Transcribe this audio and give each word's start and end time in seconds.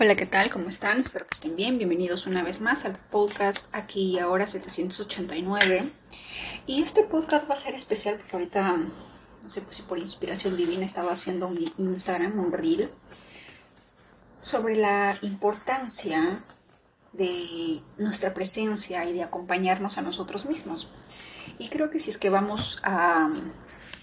Hola, 0.00 0.16
¿qué 0.16 0.24
tal? 0.24 0.48
¿Cómo 0.48 0.68
están? 0.68 1.00
Espero 1.00 1.26
que 1.26 1.34
estén 1.34 1.54
bien. 1.54 1.76
Bienvenidos 1.76 2.26
una 2.26 2.42
vez 2.42 2.62
más 2.62 2.86
al 2.86 2.96
podcast 2.96 3.72
aquí 3.74 4.12
y 4.12 4.18
ahora 4.18 4.46
789. 4.46 5.90
Y 6.66 6.82
este 6.82 7.02
podcast 7.02 7.48
va 7.48 7.54
a 7.54 7.58
ser 7.58 7.74
especial 7.74 8.16
porque 8.16 8.36
ahorita, 8.36 8.78
no 9.42 9.50
sé 9.50 9.60
pues 9.60 9.76
si 9.76 9.82
por 9.82 9.98
inspiración 9.98 10.56
divina 10.56 10.86
estaba 10.86 11.12
haciendo 11.12 11.46
un 11.46 11.72
Instagram, 11.76 12.40
un 12.40 12.52
reel, 12.52 12.90
sobre 14.40 14.76
la 14.76 15.18
importancia 15.20 16.42
de 17.12 17.82
nuestra 17.98 18.32
presencia 18.32 19.04
y 19.04 19.12
de 19.12 19.22
acompañarnos 19.22 19.98
a 19.98 20.02
nosotros 20.02 20.46
mismos. 20.46 20.88
Y 21.58 21.68
creo 21.68 21.90
que 21.90 21.98
si 21.98 22.08
es 22.08 22.16
que 22.16 22.30
vamos 22.30 22.80
a 22.82 23.30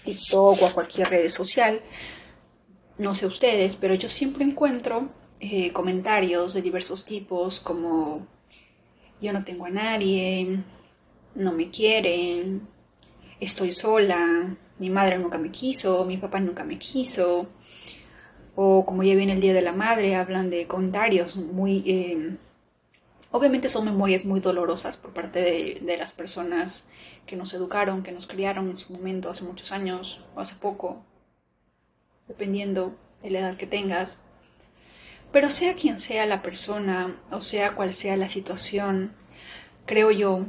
TikTok 0.04 0.62
o 0.62 0.66
a 0.66 0.72
cualquier 0.72 1.10
red 1.10 1.28
social, 1.28 1.82
no 2.96 3.12
sé 3.16 3.26
ustedes, 3.26 3.74
pero 3.74 3.94
yo 3.94 4.08
siempre 4.08 4.44
encuentro 4.44 5.18
eh, 5.40 5.72
comentarios 5.72 6.54
de 6.54 6.62
diversos 6.62 7.04
tipos 7.04 7.60
como 7.60 8.26
yo 9.20 9.32
no 9.32 9.44
tengo 9.44 9.66
a 9.66 9.70
nadie, 9.70 10.60
no 11.34 11.52
me 11.52 11.70
quieren, 11.70 12.66
estoy 13.40 13.72
sola, 13.72 14.56
mi 14.78 14.90
madre 14.90 15.18
nunca 15.18 15.38
me 15.38 15.50
quiso, 15.50 16.04
mi 16.04 16.16
papá 16.16 16.40
nunca 16.40 16.64
me 16.64 16.78
quiso, 16.78 17.48
o 18.54 18.84
como 18.84 19.02
ya 19.02 19.14
viene 19.14 19.32
el 19.32 19.40
Día 19.40 19.54
de 19.54 19.62
la 19.62 19.72
Madre, 19.72 20.14
hablan 20.14 20.50
de 20.50 20.66
comentarios 20.66 21.36
muy... 21.36 21.82
Eh, 21.86 22.36
obviamente 23.30 23.68
son 23.68 23.84
memorias 23.84 24.24
muy 24.24 24.40
dolorosas 24.40 24.96
por 24.96 25.12
parte 25.12 25.40
de, 25.40 25.80
de, 25.82 25.96
las 25.96 26.12
personas 26.12 26.88
que 27.26 27.36
nos 27.36 27.54
educaron, 27.54 28.02
que 28.02 28.12
nos 28.12 28.26
criaron 28.26 28.68
en 28.68 28.76
su 28.76 28.92
momento, 28.92 29.30
hace 29.30 29.44
muchos 29.44 29.72
años 29.72 30.24
o 30.34 30.40
hace 30.40 30.56
poco, 30.56 31.04
dependiendo 32.28 32.94
de 33.22 33.30
la 33.30 33.40
edad 33.40 33.56
que 33.56 33.66
tengas. 33.66 34.20
Pero 35.32 35.48
sea 35.48 35.74
quien 35.74 35.98
sea 35.98 36.26
la 36.26 36.42
persona 36.42 37.16
o 37.30 37.40
sea 37.40 37.74
cual 37.74 37.92
sea 37.92 38.16
la 38.16 38.28
situación, 38.28 39.12
creo 39.86 40.10
yo 40.10 40.46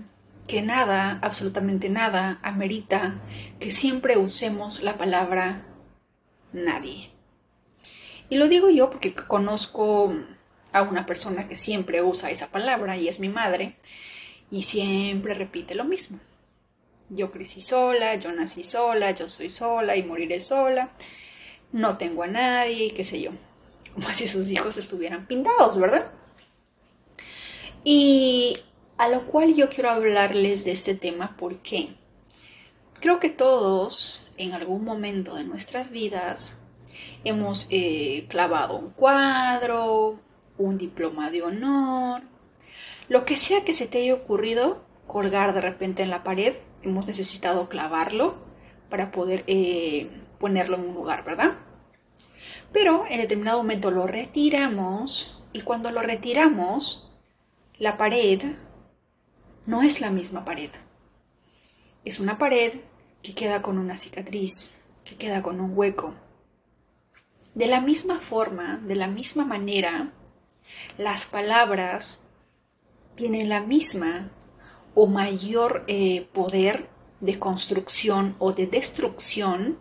que 0.48 0.62
nada, 0.62 1.20
absolutamente 1.22 1.90
nada, 1.90 2.40
amerita 2.42 3.22
que 3.60 3.72
siempre 3.72 4.18
usemos 4.18 4.82
la 4.82 4.98
palabra 4.98 5.66
nadie. 6.52 7.12
Y 8.30 8.38
lo 8.38 8.48
digo 8.48 8.70
yo 8.70 8.90
porque 8.90 9.14
conozco 9.14 10.14
a 10.72 10.82
una 10.82 11.06
persona 11.06 11.48
que 11.48 11.56
siempre 11.56 12.02
usa 12.02 12.32
esa 12.32 12.48
palabra 12.48 12.98
y 12.98 13.08
es 13.08 13.20
mi 13.20 13.30
madre 13.30 13.76
y 14.50 14.64
siempre 14.64 15.36
repite 15.36 15.76
lo 15.76 15.86
mismo. 15.86 16.20
Yo 17.10 17.30
crecí 17.30 17.62
sola, 17.62 18.16
yo 18.16 18.32
nací 18.32 18.64
sola, 18.64 19.12
yo 19.12 19.30
soy 19.30 19.50
sola 19.50 19.96
y 19.96 20.04
moriré 20.04 20.40
sola, 20.40 20.92
no 21.72 21.98
tengo 21.98 22.24
a 22.24 22.28
nadie 22.28 22.94
qué 22.94 23.04
sé 23.04 23.22
yo 23.22 23.32
como 23.94 24.12
si 24.14 24.28
sus 24.28 24.50
hijos 24.50 24.78
estuvieran 24.78 25.28
pintados, 25.28 25.80
¿verdad? 25.80 26.12
Y 27.84 28.58
a 28.98 29.08
lo 29.08 29.26
cual 29.26 29.56
yo 29.56 29.70
quiero 29.70 29.90
hablarles 29.90 30.66
de 30.66 30.72
este 30.72 30.96
tema 30.96 31.36
porque 31.38 31.90
creo 33.00 33.20
que 33.20 33.30
todos 33.30 34.28
en 34.38 34.54
algún 34.54 34.84
momento 34.84 35.36
de 35.36 35.44
nuestras 35.44 35.90
vidas 35.90 36.60
hemos 37.24 37.68
eh, 37.70 38.26
clavado 38.30 38.78
un 38.78 38.92
cuadro, 38.92 40.20
un 40.58 40.78
diploma 40.78 41.32
de 41.32 41.42
honor, 41.42 42.22
lo 43.10 43.26
que 43.26 43.36
sea 43.36 43.64
que 43.66 43.74
se 43.74 43.88
te 43.88 44.00
haya 44.00 44.14
ocurrido 44.14 44.84
colgar 45.08 45.54
de 45.54 45.62
repente 45.62 46.04
en 46.04 46.10
la 46.10 46.24
pared, 46.24 46.56
hemos 46.84 47.08
necesitado 47.08 47.68
clavarlo 47.70 48.36
para 48.90 49.12
poder 49.12 49.44
eh, 49.48 50.10
ponerlo 50.40 50.78
en 50.78 50.90
un 50.90 50.94
lugar, 50.94 51.24
¿verdad? 51.24 51.58
Pero 52.72 53.06
en 53.10 53.20
determinado 53.20 53.58
momento 53.58 53.92
lo 53.92 54.08
retiramos 54.08 55.42
y 55.54 55.62
cuando 55.62 55.92
lo 55.92 56.02
retiramos, 56.02 57.12
la 57.78 57.98
pared 57.98 58.42
no 59.66 59.82
es 59.82 60.02
la 60.02 60.10
misma 60.10 60.46
pared. 60.46 60.70
Es 62.06 62.20
una 62.20 62.38
pared 62.38 62.74
que 63.22 63.34
queda 63.34 63.62
con 63.62 63.78
una 63.78 63.98
cicatriz, 63.98 64.82
que 65.04 65.16
queda 65.16 65.42
con 65.44 65.60
un 65.60 65.78
hueco. 65.78 66.16
De 67.54 67.68
la 67.68 67.82
misma 67.82 68.20
forma, 68.20 68.78
de 68.78 68.96
la 68.96 69.08
misma 69.08 69.46
manera, 69.46 70.14
las 70.98 71.26
palabras 71.26 72.28
tienen 73.16 73.50
la 73.50 73.60
misma 73.60 74.32
o 74.96 75.08
mayor 75.08 75.84
eh, 75.88 76.28
poder 76.34 76.90
de 77.20 77.38
construcción 77.38 78.36
o 78.40 78.54
de 78.54 78.68
destrucción 78.68 79.80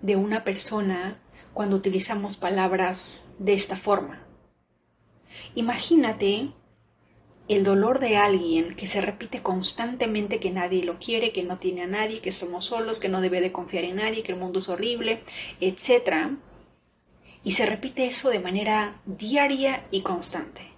de 0.00 0.16
una 0.16 0.44
persona 0.44 1.20
cuando 1.56 1.74
utilizamos 1.74 2.36
palabras 2.36 3.30
de 3.38 3.54
esta 3.54 3.76
forma. 3.76 4.22
Imagínate 5.54 6.50
el 7.48 7.64
dolor 7.64 7.98
de 7.98 8.18
alguien 8.18 8.74
que 8.74 8.86
se 8.86 9.00
repite 9.00 9.40
constantemente 9.40 10.38
que 10.38 10.50
nadie 10.50 10.84
lo 10.84 10.98
quiere, 10.98 11.32
que 11.32 11.44
no 11.44 11.56
tiene 11.56 11.84
a 11.84 11.86
nadie, 11.86 12.20
que 12.20 12.30
somos 12.30 12.66
solos, 12.66 12.98
que 12.98 13.08
no 13.08 13.22
debe 13.22 13.40
de 13.40 13.52
confiar 13.52 13.84
en 13.84 13.96
nadie, 13.96 14.22
que 14.22 14.32
el 14.32 14.38
mundo 14.38 14.58
es 14.58 14.68
horrible, 14.68 15.22
etc. 15.62 16.36
Y 17.42 17.52
se 17.52 17.64
repite 17.64 18.04
eso 18.04 18.28
de 18.28 18.40
manera 18.40 19.00
diaria 19.06 19.86
y 19.90 20.02
constante. 20.02 20.75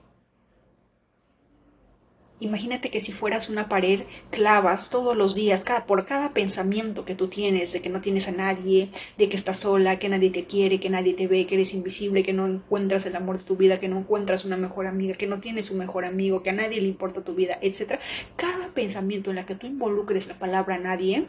Imagínate 2.40 2.90
que 2.90 3.00
si 3.00 3.10
fueras 3.10 3.48
una 3.48 3.68
pared, 3.68 4.02
clavas 4.30 4.90
todos 4.90 5.16
los 5.16 5.34
días, 5.34 5.64
por 5.86 6.06
cada 6.06 6.32
pensamiento 6.32 7.04
que 7.04 7.16
tú 7.16 7.26
tienes 7.26 7.72
de 7.72 7.80
que 7.80 7.88
no 7.88 8.00
tienes 8.00 8.28
a 8.28 8.32
nadie, 8.32 8.90
de 9.16 9.28
que 9.28 9.36
estás 9.36 9.58
sola, 9.60 9.98
que 9.98 10.08
nadie 10.08 10.30
te 10.30 10.44
quiere, 10.44 10.78
que 10.78 10.88
nadie 10.88 11.14
te 11.14 11.26
ve, 11.26 11.46
que 11.46 11.56
eres 11.56 11.74
invisible, 11.74 12.22
que 12.22 12.32
no 12.32 12.46
encuentras 12.46 13.06
el 13.06 13.16
amor 13.16 13.38
de 13.38 13.44
tu 13.44 13.56
vida, 13.56 13.80
que 13.80 13.88
no 13.88 13.98
encuentras 13.98 14.44
una 14.44 14.56
mejor 14.56 14.86
amiga, 14.86 15.14
que 15.14 15.26
no 15.26 15.40
tienes 15.40 15.72
un 15.72 15.78
mejor 15.78 16.04
amigo, 16.04 16.44
que 16.44 16.50
a 16.50 16.52
nadie 16.52 16.80
le 16.80 16.86
importa 16.86 17.24
tu 17.24 17.34
vida, 17.34 17.58
etc. 17.60 17.98
Cada 18.36 18.68
pensamiento 18.68 19.30
en 19.30 19.36
la 19.36 19.46
que 19.46 19.56
tú 19.56 19.66
involucres 19.66 20.28
la 20.28 20.38
palabra 20.38 20.78
nadie, 20.78 21.26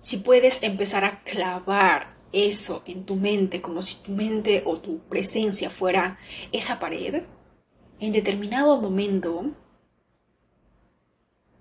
si 0.00 0.16
puedes 0.16 0.64
empezar 0.64 1.04
a 1.04 1.22
clavar 1.22 2.16
eso 2.32 2.82
en 2.86 3.04
tu 3.04 3.14
mente, 3.14 3.62
como 3.62 3.82
si 3.82 4.02
tu 4.02 4.10
mente 4.10 4.64
o 4.66 4.78
tu 4.78 4.98
presencia 5.08 5.70
fuera 5.70 6.18
esa 6.50 6.80
pared, 6.80 7.22
en 8.06 8.12
determinado 8.12 8.80
momento, 8.80 9.52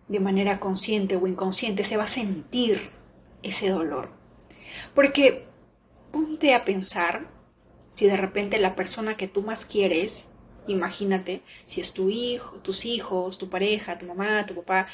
de 0.08 0.20
manera 0.20 0.59
consciente 0.59 1.16
o 1.16 1.28
inconsciente, 1.28 1.84
se 1.84 1.98
va 1.98 2.04
a 2.04 2.08
sentir 2.08 2.92
ese 3.42 3.70
dolor. 3.70 4.09
Porque 4.94 5.48
ponte 6.12 6.53
a 6.53 6.66
pensar 6.66 7.30
si 7.90 8.08
de 8.08 8.18
repente 8.18 8.59
la 8.59 8.76
persona 8.76 9.18
que 9.18 9.28
tú 9.28 9.42
más 9.42 9.66
quieres, 9.66 10.30
imagínate, 10.68 11.44
si 11.64 11.82
es 11.82 11.94
tu 11.94 12.09
hijo, 12.09 12.58
tus 12.58 12.86
hijos, 12.86 13.38
tu 13.38 13.50
pareja, 13.50 13.98
tu 13.98 14.06
mamá, 14.06 14.46
tu 14.46 14.56
papá, 14.56 14.88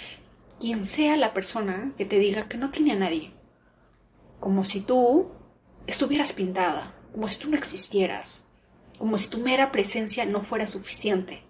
quien 0.59 0.83
sea 0.83 1.15
la 1.15 1.33
persona 1.33 1.93
que 1.97 2.05
te 2.05 2.19
diga 2.19 2.47
que 2.47 2.57
no 2.57 2.71
tiene 2.71 2.91
a 2.91 2.95
nadie, 2.95 3.31
como 4.39 4.65
si 4.65 4.81
tú 4.81 5.31
estuvieras 5.87 6.33
pintada, 6.33 6.93
como 7.13 7.27
si 7.27 7.39
tú 7.39 7.49
no 7.49 7.57
existieras, 7.57 8.48
como 8.99 9.17
si 9.17 9.29
tu 9.29 9.39
mera 9.39 9.71
presencia 9.71 10.25
no 10.25 10.41
fuera 10.41 10.67
suficiente. 10.67 11.41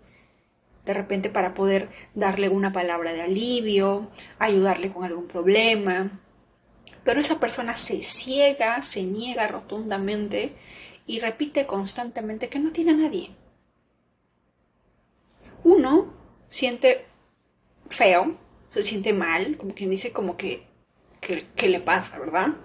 De 0.85 0.93
repente 0.93 1.29
para 1.29 1.53
poder 1.53 1.89
darle 2.15 2.47
una 2.47 2.71
palabra 2.71 3.11
de 3.11 3.21
alivio, 3.21 4.09
ayudarle 4.37 4.93
con 4.93 5.03
algún 5.03 5.27
problema. 5.27 6.21
Pero 7.03 7.19
esa 7.19 7.39
persona 7.39 7.75
se 7.75 8.03
ciega, 8.03 8.81
se 8.81 9.03
niega 9.03 9.47
rotundamente 9.47 10.55
y 11.05 11.19
repite 11.19 11.65
constantemente 11.65 12.49
que 12.49 12.59
no 12.59 12.71
tiene 12.71 12.91
a 12.91 12.95
nadie. 12.95 13.31
Uno 15.63 16.13
siente 16.49 17.05
feo, 17.89 18.37
se 18.71 18.83
siente 18.83 19.13
mal, 19.13 19.57
como 19.57 19.73
quien 19.73 19.89
dice 19.89 20.11
como 20.11 20.37
que, 20.37 20.67
que, 21.19 21.69
le 21.69 21.79
pasa, 21.79 22.19
¿verdad? 22.19 22.55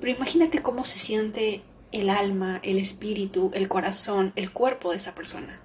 Pero 0.00 0.12
imagínate 0.12 0.62
cómo 0.62 0.84
se 0.84 0.98
siente 0.98 1.62
el 1.92 2.10
alma, 2.10 2.60
el 2.62 2.78
espíritu, 2.78 3.50
el 3.54 3.68
corazón, 3.68 4.32
el 4.36 4.52
cuerpo 4.52 4.90
de 4.90 4.96
esa 4.96 5.14
persona. 5.14 5.60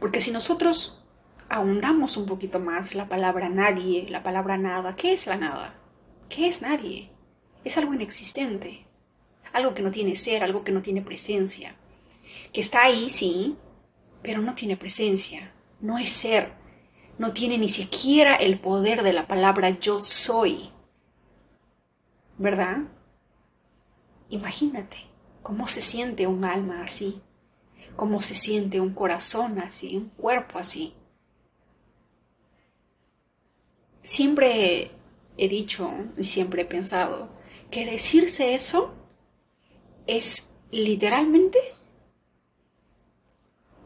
Porque 0.00 0.20
si 0.20 0.30
nosotros 0.30 1.04
ahondamos 1.48 2.16
un 2.16 2.26
poquito 2.26 2.60
más 2.60 2.94
la 2.94 3.08
palabra 3.08 3.48
nadie, 3.48 4.06
la 4.10 4.22
palabra 4.22 4.58
nada, 4.58 4.96
¿qué 4.96 5.12
es 5.12 5.26
la 5.26 5.36
nada? 5.36 5.74
¿Qué 6.28 6.48
es 6.48 6.62
nadie? 6.62 7.10
Es 7.64 7.78
algo 7.78 7.94
inexistente, 7.94 8.86
algo 9.52 9.72
que 9.74 9.82
no 9.82 9.90
tiene 9.90 10.16
ser, 10.16 10.42
algo 10.42 10.64
que 10.64 10.72
no 10.72 10.82
tiene 10.82 11.00
presencia, 11.00 11.76
que 12.52 12.60
está 12.60 12.82
ahí, 12.82 13.08
sí, 13.08 13.56
pero 14.22 14.42
no 14.42 14.54
tiene 14.54 14.76
presencia, 14.76 15.52
no 15.80 15.98
es 15.98 16.10
ser, 16.10 16.52
no 17.18 17.32
tiene 17.32 17.58
ni 17.58 17.68
siquiera 17.68 18.34
el 18.34 18.58
poder 18.58 19.02
de 19.02 19.12
la 19.12 19.26
palabra 19.26 19.70
yo 19.70 20.00
soy. 20.00 20.70
¿Verdad? 22.36 22.78
Imagínate 24.28 24.96
cómo 25.42 25.66
se 25.66 25.80
siente 25.80 26.26
un 26.26 26.44
alma 26.44 26.82
así, 26.82 27.20
cómo 27.96 28.20
se 28.20 28.34
siente 28.34 28.80
un 28.80 28.94
corazón 28.94 29.58
así, 29.58 29.96
un 29.96 30.08
cuerpo 30.10 30.58
así. 30.58 30.94
Siempre 34.02 34.90
he 35.36 35.48
dicho 35.48 35.90
y 36.16 36.24
siempre 36.24 36.62
he 36.62 36.66
pensado 36.66 37.28
que 37.70 37.86
decirse 37.86 38.54
eso 38.54 38.94
es 40.06 40.56
literalmente 40.70 41.58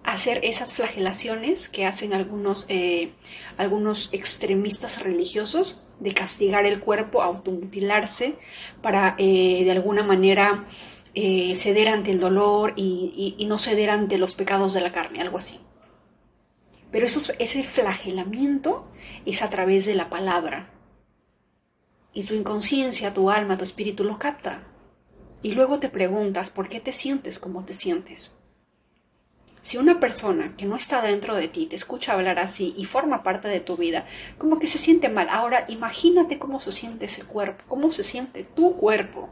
hacer 0.02 0.40
esas 0.42 0.72
flagelaciones 0.72 1.68
que 1.68 1.84
hacen 1.84 2.14
algunos, 2.14 2.66
eh, 2.68 3.12
algunos 3.56 4.12
extremistas 4.14 5.02
religiosos 5.02 5.87
de 6.00 6.14
castigar 6.14 6.66
el 6.66 6.80
cuerpo, 6.80 7.22
automutilarse 7.22 8.36
para 8.82 9.14
eh, 9.18 9.62
de 9.64 9.70
alguna 9.70 10.02
manera 10.02 10.64
eh, 11.14 11.56
ceder 11.56 11.88
ante 11.88 12.10
el 12.10 12.20
dolor 12.20 12.74
y, 12.76 13.36
no 13.48 13.58
ceder 13.58 13.90
ante 13.90 14.18
los 14.18 14.34
pecados 14.34 14.74
de 14.74 14.80
la 14.80 14.92
carne, 14.92 15.20
algo 15.20 15.38
así. 15.38 15.58
Pero 16.90 17.06
eso, 17.06 17.32
ese 17.38 17.62
flagelamiento 17.62 18.88
es 19.26 19.42
a 19.42 19.50
través 19.50 19.84
de 19.86 19.94
la 19.94 20.08
palabra. 20.10 20.70
Y 22.12 22.24
tu 22.24 22.34
inconsciencia, 22.34 23.12
tu 23.12 23.30
alma, 23.30 23.56
tu 23.58 23.64
espíritu 23.64 24.04
lo 24.04 24.18
capta. 24.18 24.62
Y 25.42 25.52
luego 25.52 25.78
te 25.78 25.88
preguntas 25.88 26.50
por 26.50 26.68
qué 26.68 26.80
te 26.80 26.92
sientes 26.92 27.38
como 27.38 27.64
te 27.64 27.74
sientes. 27.74 28.38
Si 29.68 29.76
una 29.76 30.00
persona 30.00 30.54
que 30.56 30.64
no 30.64 30.76
está 30.76 31.02
dentro 31.02 31.36
de 31.36 31.46
ti 31.46 31.66
te 31.66 31.76
escucha 31.76 32.14
hablar 32.14 32.38
así 32.38 32.72
y 32.78 32.86
forma 32.86 33.22
parte 33.22 33.48
de 33.48 33.60
tu 33.60 33.76
vida, 33.76 34.06
como 34.38 34.58
que 34.58 34.66
se 34.66 34.78
siente 34.78 35.10
mal. 35.10 35.28
Ahora 35.28 35.66
imagínate 35.68 36.38
cómo 36.38 36.58
se 36.58 36.72
siente 36.72 37.04
ese 37.04 37.24
cuerpo, 37.24 37.64
cómo 37.68 37.90
se 37.90 38.02
siente 38.02 38.44
tu 38.44 38.76
cuerpo, 38.76 39.28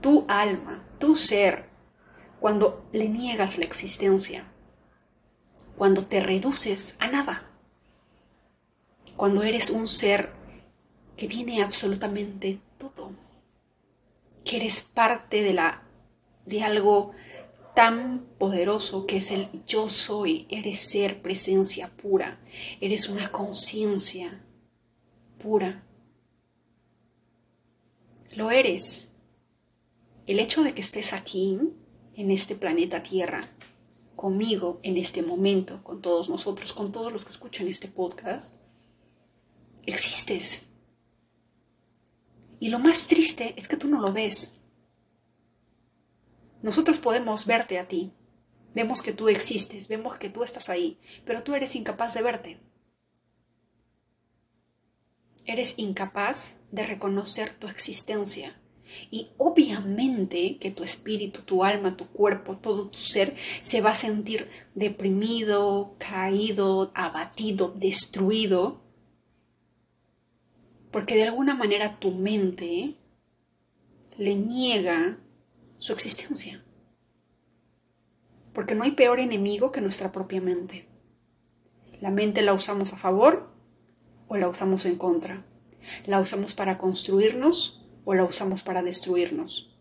tu 0.00 0.24
alma, 0.26 0.82
tu 0.98 1.14
ser, 1.14 1.66
cuando 2.40 2.88
le 2.92 3.10
niegas 3.10 3.58
la 3.58 3.66
existencia, 3.66 4.44
cuando 5.76 6.06
te 6.06 6.20
reduces 6.20 6.96
a 6.98 7.08
nada, 7.08 7.42
cuando 9.16 9.42
eres 9.42 9.68
un 9.68 9.86
ser 9.86 10.32
que 11.14 11.28
tiene 11.28 11.62
absolutamente 11.62 12.58
todo, 12.78 13.10
que 14.46 14.56
eres 14.56 14.80
parte 14.80 15.42
de 15.42 15.52
la 15.52 15.82
de 16.46 16.62
algo 16.62 17.12
tan 17.74 18.26
poderoso 18.38 19.06
que 19.06 19.16
es 19.16 19.30
el 19.30 19.48
yo 19.66 19.88
soy, 19.88 20.46
eres 20.48 20.88
ser, 20.88 21.22
presencia 21.22 21.88
pura, 21.96 22.40
eres 22.80 23.08
una 23.08 23.30
conciencia 23.32 24.44
pura. 25.42 25.84
Lo 28.36 28.50
eres. 28.50 29.08
El 30.26 30.38
hecho 30.38 30.62
de 30.62 30.72
que 30.72 30.80
estés 30.80 31.12
aquí, 31.12 31.58
en 32.16 32.30
este 32.30 32.54
planeta 32.54 33.02
Tierra, 33.02 33.48
conmigo 34.16 34.80
en 34.82 34.96
este 34.96 35.22
momento, 35.22 35.82
con 35.82 36.00
todos 36.00 36.28
nosotros, 36.28 36.72
con 36.72 36.92
todos 36.92 37.12
los 37.12 37.24
que 37.24 37.32
escuchan 37.32 37.68
este 37.68 37.88
podcast, 37.88 38.60
existes. 39.84 40.66
Y 42.60 42.68
lo 42.68 42.78
más 42.78 43.08
triste 43.08 43.52
es 43.56 43.68
que 43.68 43.76
tú 43.76 43.88
no 43.88 44.00
lo 44.00 44.12
ves. 44.12 44.60
Nosotros 46.64 46.96
podemos 46.96 47.44
verte 47.44 47.78
a 47.78 47.88
ti. 47.88 48.14
Vemos 48.74 49.02
que 49.02 49.12
tú 49.12 49.28
existes, 49.28 49.86
vemos 49.86 50.16
que 50.16 50.30
tú 50.30 50.42
estás 50.42 50.70
ahí, 50.70 50.98
pero 51.26 51.42
tú 51.42 51.54
eres 51.54 51.76
incapaz 51.76 52.14
de 52.14 52.22
verte. 52.22 52.58
Eres 55.44 55.74
incapaz 55.76 56.56
de 56.72 56.86
reconocer 56.86 57.52
tu 57.52 57.68
existencia. 57.68 58.58
Y 59.10 59.28
obviamente 59.36 60.56
que 60.56 60.70
tu 60.70 60.84
espíritu, 60.84 61.42
tu 61.42 61.64
alma, 61.64 61.98
tu 61.98 62.06
cuerpo, 62.06 62.56
todo 62.56 62.88
tu 62.88 62.98
ser 62.98 63.36
se 63.60 63.82
va 63.82 63.90
a 63.90 63.94
sentir 63.94 64.48
deprimido, 64.74 65.96
caído, 65.98 66.92
abatido, 66.94 67.74
destruido, 67.76 68.82
porque 70.90 71.14
de 71.14 71.24
alguna 71.24 71.54
manera 71.54 71.98
tu 72.00 72.10
mente 72.10 72.96
le 74.16 74.34
niega 74.34 75.18
su 75.84 75.92
existencia. 75.92 76.64
Porque 78.54 78.74
no 78.74 78.84
hay 78.84 78.92
peor 78.92 79.20
enemigo 79.20 79.70
que 79.70 79.82
nuestra 79.82 80.12
propia 80.12 80.40
mente. 80.40 80.88
La 82.00 82.08
mente 82.08 82.40
la 82.40 82.54
usamos 82.54 82.94
a 82.94 82.96
favor 82.96 83.52
o 84.26 84.38
la 84.38 84.48
usamos 84.48 84.86
en 84.86 84.96
contra. 84.96 85.44
La 86.06 86.20
usamos 86.20 86.54
para 86.54 86.78
construirnos 86.78 87.86
o 88.06 88.14
la 88.14 88.24
usamos 88.24 88.62
para 88.62 88.82
destruirnos. 88.82 89.78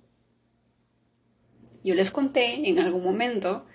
Yo 1.86 1.96
les 1.96 2.12
conté 2.12 2.68
en 2.68 2.80
algún 2.80 3.06
momento 3.06 3.66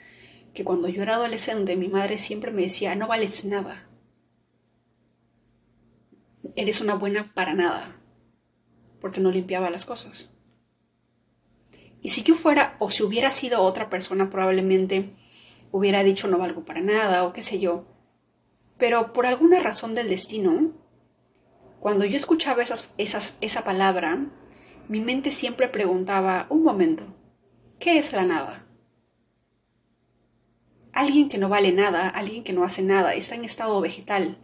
que 0.53 0.65
cuando 0.65 0.89
yo 0.89 1.05
era 1.05 1.15
adolescente 1.15 1.77
mi 1.77 1.89
madre 1.89 2.19
siempre 2.19 2.51
me 2.51 2.61
decía, 2.61 2.95
no 2.95 3.09
vales 3.09 3.47
nada. 3.47 3.89
Eres 6.57 6.83
una 6.83 6.93
buena 6.93 7.33
para 7.33 7.55
nada. 7.55 7.97
Porque 9.01 9.19
no 9.19 9.31
limpiaba 9.31 9.71
las 9.71 9.87
cosas. 9.87 10.38
Y 12.09 12.11
si 12.11 12.23
yo 12.23 12.35
fuera, 12.35 12.75
o 12.79 12.89
si 12.89 13.03
hubiera 13.03 13.31
sido 13.31 13.61
otra 13.61 13.91
persona, 13.91 14.31
probablemente 14.31 15.11
hubiera 15.73 16.03
dicho 16.03 16.27
no 16.27 16.39
valgo 16.39 16.65
para 16.65 16.81
nada, 16.81 17.23
o 17.25 17.35
qué 17.35 17.43
sé 17.43 17.61
yo. 17.61 17.85
Pero 18.79 19.13
por 19.13 19.27
alguna 19.27 19.61
razón 19.61 19.95
del 19.95 20.09
destino, 20.09 20.73
cuando 21.81 22.07
yo 22.07 22.17
escuchaba 22.17 22.63
esas, 22.63 22.95
esas, 22.97 23.37
esa 23.43 23.63
palabra, 23.63 24.25
mi 24.89 25.01
mente 25.01 25.31
siempre 25.31 25.69
preguntaba, 25.69 26.47
un 26.49 26.63
momento, 26.63 27.05
¿qué 27.79 27.99
es 27.99 28.15
la 28.15 28.23
nada? 28.23 28.67
Alguien 30.95 31.29
que 31.29 31.37
no 31.37 31.51
vale 31.51 31.73
nada, 31.73 32.09
alguien 32.09 32.43
que 32.43 32.55
no 32.55 32.65
hace 32.65 32.81
nada, 32.81 33.13
está 33.13 33.35
en 33.35 33.45
estado 33.45 33.79
vegetal 33.83 34.39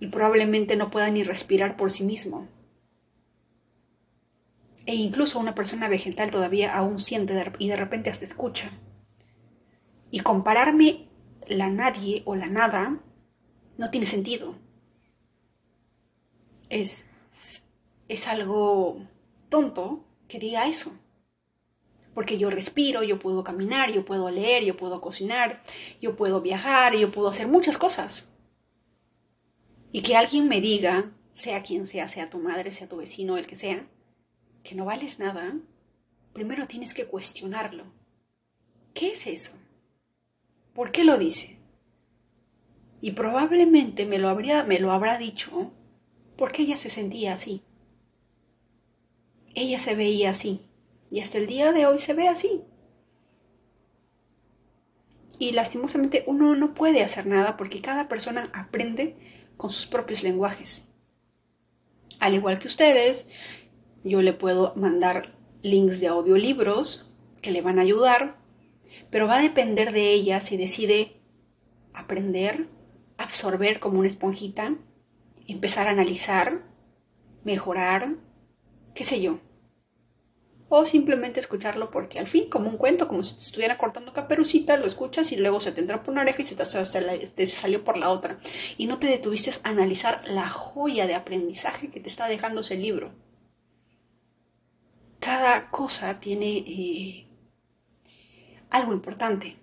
y 0.00 0.06
probablemente 0.06 0.74
no 0.76 0.90
pueda 0.90 1.10
ni 1.10 1.22
respirar 1.22 1.76
por 1.76 1.90
sí 1.90 2.02
mismo 2.02 2.48
e 4.86 4.94
incluso 4.94 5.38
una 5.38 5.54
persona 5.54 5.88
vegetal 5.88 6.30
todavía 6.30 6.74
aún 6.74 7.00
siente 7.00 7.52
y 7.58 7.68
de 7.68 7.76
repente 7.76 8.10
hasta 8.10 8.24
escucha. 8.24 8.70
Y 10.10 10.20
compararme 10.20 11.08
la 11.48 11.68
nadie 11.68 12.22
o 12.24 12.36
la 12.36 12.46
nada 12.46 13.00
no 13.76 13.90
tiene 13.90 14.06
sentido. 14.06 14.56
Es, 16.68 17.62
es 18.08 18.28
algo 18.28 18.98
tonto 19.48 20.04
que 20.28 20.38
diga 20.38 20.66
eso. 20.66 20.92
Porque 22.14 22.38
yo 22.38 22.48
respiro, 22.50 23.02
yo 23.02 23.18
puedo 23.18 23.42
caminar, 23.42 23.92
yo 23.92 24.04
puedo 24.04 24.30
leer, 24.30 24.64
yo 24.64 24.76
puedo 24.76 25.00
cocinar, 25.00 25.60
yo 26.00 26.14
puedo 26.14 26.40
viajar, 26.40 26.94
yo 26.94 27.10
puedo 27.10 27.28
hacer 27.28 27.48
muchas 27.48 27.76
cosas. 27.76 28.32
Y 29.90 30.02
que 30.02 30.16
alguien 30.16 30.48
me 30.48 30.60
diga, 30.60 31.12
sea 31.32 31.62
quien 31.62 31.86
sea, 31.86 32.06
sea 32.06 32.30
tu 32.30 32.38
madre, 32.38 32.70
sea 32.70 32.88
tu 32.88 32.96
vecino, 32.96 33.36
el 33.36 33.46
que 33.46 33.56
sea, 33.56 33.84
que 34.64 34.74
no 34.74 34.86
vales 34.86 35.20
nada, 35.20 35.54
primero 36.32 36.66
tienes 36.66 36.94
que 36.94 37.06
cuestionarlo. 37.06 37.84
¿Qué 38.94 39.12
es 39.12 39.26
eso? 39.26 39.52
¿Por 40.72 40.90
qué 40.90 41.04
lo 41.04 41.18
dice? 41.18 41.58
Y 43.00 43.12
probablemente 43.12 44.06
me 44.06 44.18
lo, 44.18 44.28
habría, 44.28 44.64
me 44.64 44.80
lo 44.80 44.90
habrá 44.90 45.18
dicho 45.18 45.72
porque 46.36 46.62
ella 46.62 46.78
se 46.78 46.90
sentía 46.90 47.34
así. 47.34 47.62
Ella 49.54 49.78
se 49.78 49.94
veía 49.94 50.30
así. 50.30 50.66
Y 51.10 51.20
hasta 51.20 51.38
el 51.38 51.46
día 51.46 51.72
de 51.72 51.86
hoy 51.86 51.98
se 51.98 52.14
ve 52.14 52.28
así. 52.28 52.62
Y 55.38 55.52
lastimosamente 55.52 56.24
uno 56.26 56.56
no 56.56 56.74
puede 56.74 57.02
hacer 57.02 57.26
nada 57.26 57.56
porque 57.56 57.82
cada 57.82 58.08
persona 58.08 58.50
aprende 58.54 59.16
con 59.56 59.70
sus 59.70 59.86
propios 59.86 60.22
lenguajes. 60.22 60.88
Al 62.20 62.34
igual 62.34 62.58
que 62.58 62.68
ustedes, 62.68 63.28
yo 64.04 64.20
le 64.20 64.34
puedo 64.34 64.74
mandar 64.76 65.34
links 65.62 65.98
de 65.98 66.08
audiolibros 66.08 67.10
que 67.40 67.50
le 67.50 67.62
van 67.62 67.78
a 67.78 67.82
ayudar, 67.82 68.36
pero 69.10 69.26
va 69.26 69.38
a 69.38 69.42
depender 69.42 69.92
de 69.92 70.12
ella 70.12 70.40
si 70.40 70.56
decide 70.58 71.16
aprender, 71.94 72.68
absorber 73.16 73.80
como 73.80 73.98
una 73.98 74.08
esponjita, 74.08 74.76
empezar 75.48 75.88
a 75.88 75.92
analizar, 75.92 76.62
mejorar, 77.44 78.16
qué 78.94 79.04
sé 79.04 79.22
yo. 79.22 79.38
O 80.68 80.84
simplemente 80.84 81.40
escucharlo 81.40 81.90
porque 81.90 82.18
al 82.18 82.26
fin, 82.26 82.50
como 82.50 82.68
un 82.68 82.76
cuento, 82.76 83.06
como 83.08 83.22
si 83.22 83.36
te 83.36 83.42
estuviera 83.42 83.78
cortando 83.78 84.12
caperucita, 84.12 84.76
lo 84.76 84.86
escuchas 84.86 85.30
y 85.32 85.36
luego 85.36 85.60
se 85.60 85.72
te 85.72 85.80
entra 85.80 86.02
por 86.02 86.12
una 86.12 86.22
oreja 86.22 86.42
y 86.42 86.44
se 86.44 86.56
te, 86.56 87.46
salió 87.46 87.84
por 87.84 87.96
la 87.96 88.10
otra. 88.10 88.38
Y 88.76 88.86
no 88.86 88.98
te 88.98 89.06
detuviste 89.06 89.50
a 89.62 89.68
analizar 89.70 90.22
la 90.26 90.48
joya 90.48 91.06
de 91.06 91.14
aprendizaje 91.14 91.90
que 91.90 92.00
te 92.00 92.08
está 92.08 92.28
dejando 92.28 92.62
ese 92.62 92.76
libro 92.76 93.12
cada 95.24 95.70
cosa 95.70 96.20
tiene 96.20 96.58
eh, 96.58 97.26
algo 98.68 98.92
importante. 98.92 99.56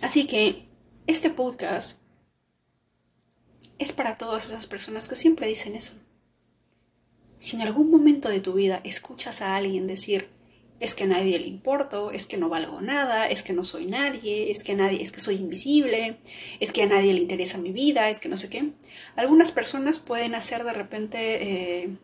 Así 0.00 0.26
que 0.26 0.64
este 1.06 1.28
podcast 1.28 2.00
es 3.78 3.92
para 3.92 4.16
todas 4.16 4.46
esas 4.46 4.66
personas 4.66 5.06
que 5.06 5.16
siempre 5.16 5.48
dicen 5.48 5.76
eso. 5.76 6.00
Si 7.36 7.56
en 7.56 7.62
algún 7.62 7.90
momento 7.90 8.30
de 8.30 8.40
tu 8.40 8.54
vida 8.54 8.80
escuchas 8.84 9.42
a 9.42 9.54
alguien 9.54 9.86
decir, 9.86 10.30
es 10.78 10.94
que 10.94 11.04
a 11.04 11.08
nadie 11.08 11.38
le 11.38 11.48
importo, 11.48 12.10
es 12.10 12.24
que 12.24 12.38
no 12.38 12.48
valgo 12.48 12.80
nada, 12.80 13.28
es 13.28 13.42
que 13.42 13.52
no 13.52 13.64
soy 13.64 13.84
nadie, 13.84 14.50
es 14.50 14.64
que 14.64 14.74
nadie, 14.74 15.02
es 15.02 15.12
que 15.12 15.20
soy 15.20 15.34
invisible, 15.34 16.16
es 16.58 16.72
que 16.72 16.84
a 16.84 16.86
nadie 16.86 17.12
le 17.12 17.20
interesa 17.20 17.58
mi 17.58 17.70
vida, 17.70 18.08
es 18.08 18.18
que 18.18 18.30
no 18.30 18.38
sé 18.38 18.48
qué. 18.48 18.72
Algunas 19.14 19.52
personas 19.52 19.98
pueden 19.98 20.34
hacer 20.34 20.64
de 20.64 20.72
repente 20.72 21.82
eh, 21.82 21.98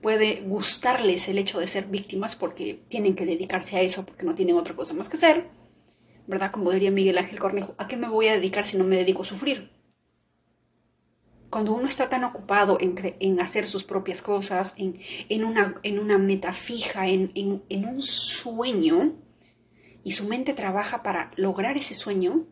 puede 0.00 0.42
gustarles 0.42 1.28
el 1.28 1.38
hecho 1.38 1.60
de 1.60 1.66
ser 1.66 1.86
víctimas 1.86 2.36
porque 2.36 2.80
tienen 2.88 3.14
que 3.14 3.26
dedicarse 3.26 3.76
a 3.76 3.82
eso, 3.82 4.04
porque 4.06 4.24
no 4.24 4.34
tienen 4.34 4.56
otra 4.56 4.74
cosa 4.74 4.94
más 4.94 5.08
que 5.08 5.16
hacer. 5.16 5.46
¿verdad? 6.28 6.52
Como 6.52 6.70
diría 6.70 6.90
Miguel 6.90 7.18
Ángel 7.18 7.40
Cornejo, 7.40 7.74
¿a 7.78 7.88
qué 7.88 7.96
me 7.96 8.06
voy 8.06 8.28
a 8.28 8.34
dedicar 8.34 8.66
si 8.66 8.76
no 8.76 8.84
me 8.84 8.98
dedico 8.98 9.22
a 9.22 9.24
sufrir? 9.24 9.70
Cuando 11.48 11.72
uno 11.72 11.86
está 11.86 12.10
tan 12.10 12.22
ocupado 12.22 12.76
en, 12.78 13.40
hacer 13.40 13.66
sus 13.66 13.82
propias 13.82 14.20
cosas, 14.20 14.74
en, 14.76 15.44
una, 15.44 15.80
en 15.82 15.98
una, 15.98 16.18
meta 16.18 16.52
fija, 16.52 17.08
en, 17.08 17.32
en 17.34 17.84
un 17.86 18.02
sueño, 18.02 19.14
y 20.04 20.12
su 20.12 20.28
mente 20.28 20.52
trabaja 20.52 21.02
para 21.02 21.32
lograr 21.36 21.78
ese 21.78 21.94
sueño, 21.94 22.46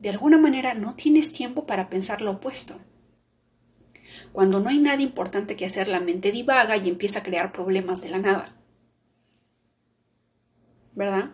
de 0.00 0.08
alguna 0.08 0.36
manera 0.36 0.74
no 0.74 0.96
tienes 0.96 1.32
tiempo 1.32 1.64
para 1.64 1.88
pensar 1.88 2.20
lo 2.20 2.32
opuesto. 2.32 2.80
Cuando 4.32 4.60
no 4.60 4.68
hay 4.68 4.78
nada 4.78 5.02
importante 5.02 5.56
que 5.56 5.66
hacer, 5.66 5.88
la 5.88 6.00
mente 6.00 6.32
divaga 6.32 6.76
y 6.76 6.88
empieza 6.88 7.20
a 7.20 7.22
crear 7.22 7.52
problemas 7.52 8.02
de 8.02 8.10
la 8.10 8.18
nada. 8.18 8.56
¿Verdad? 10.94 11.30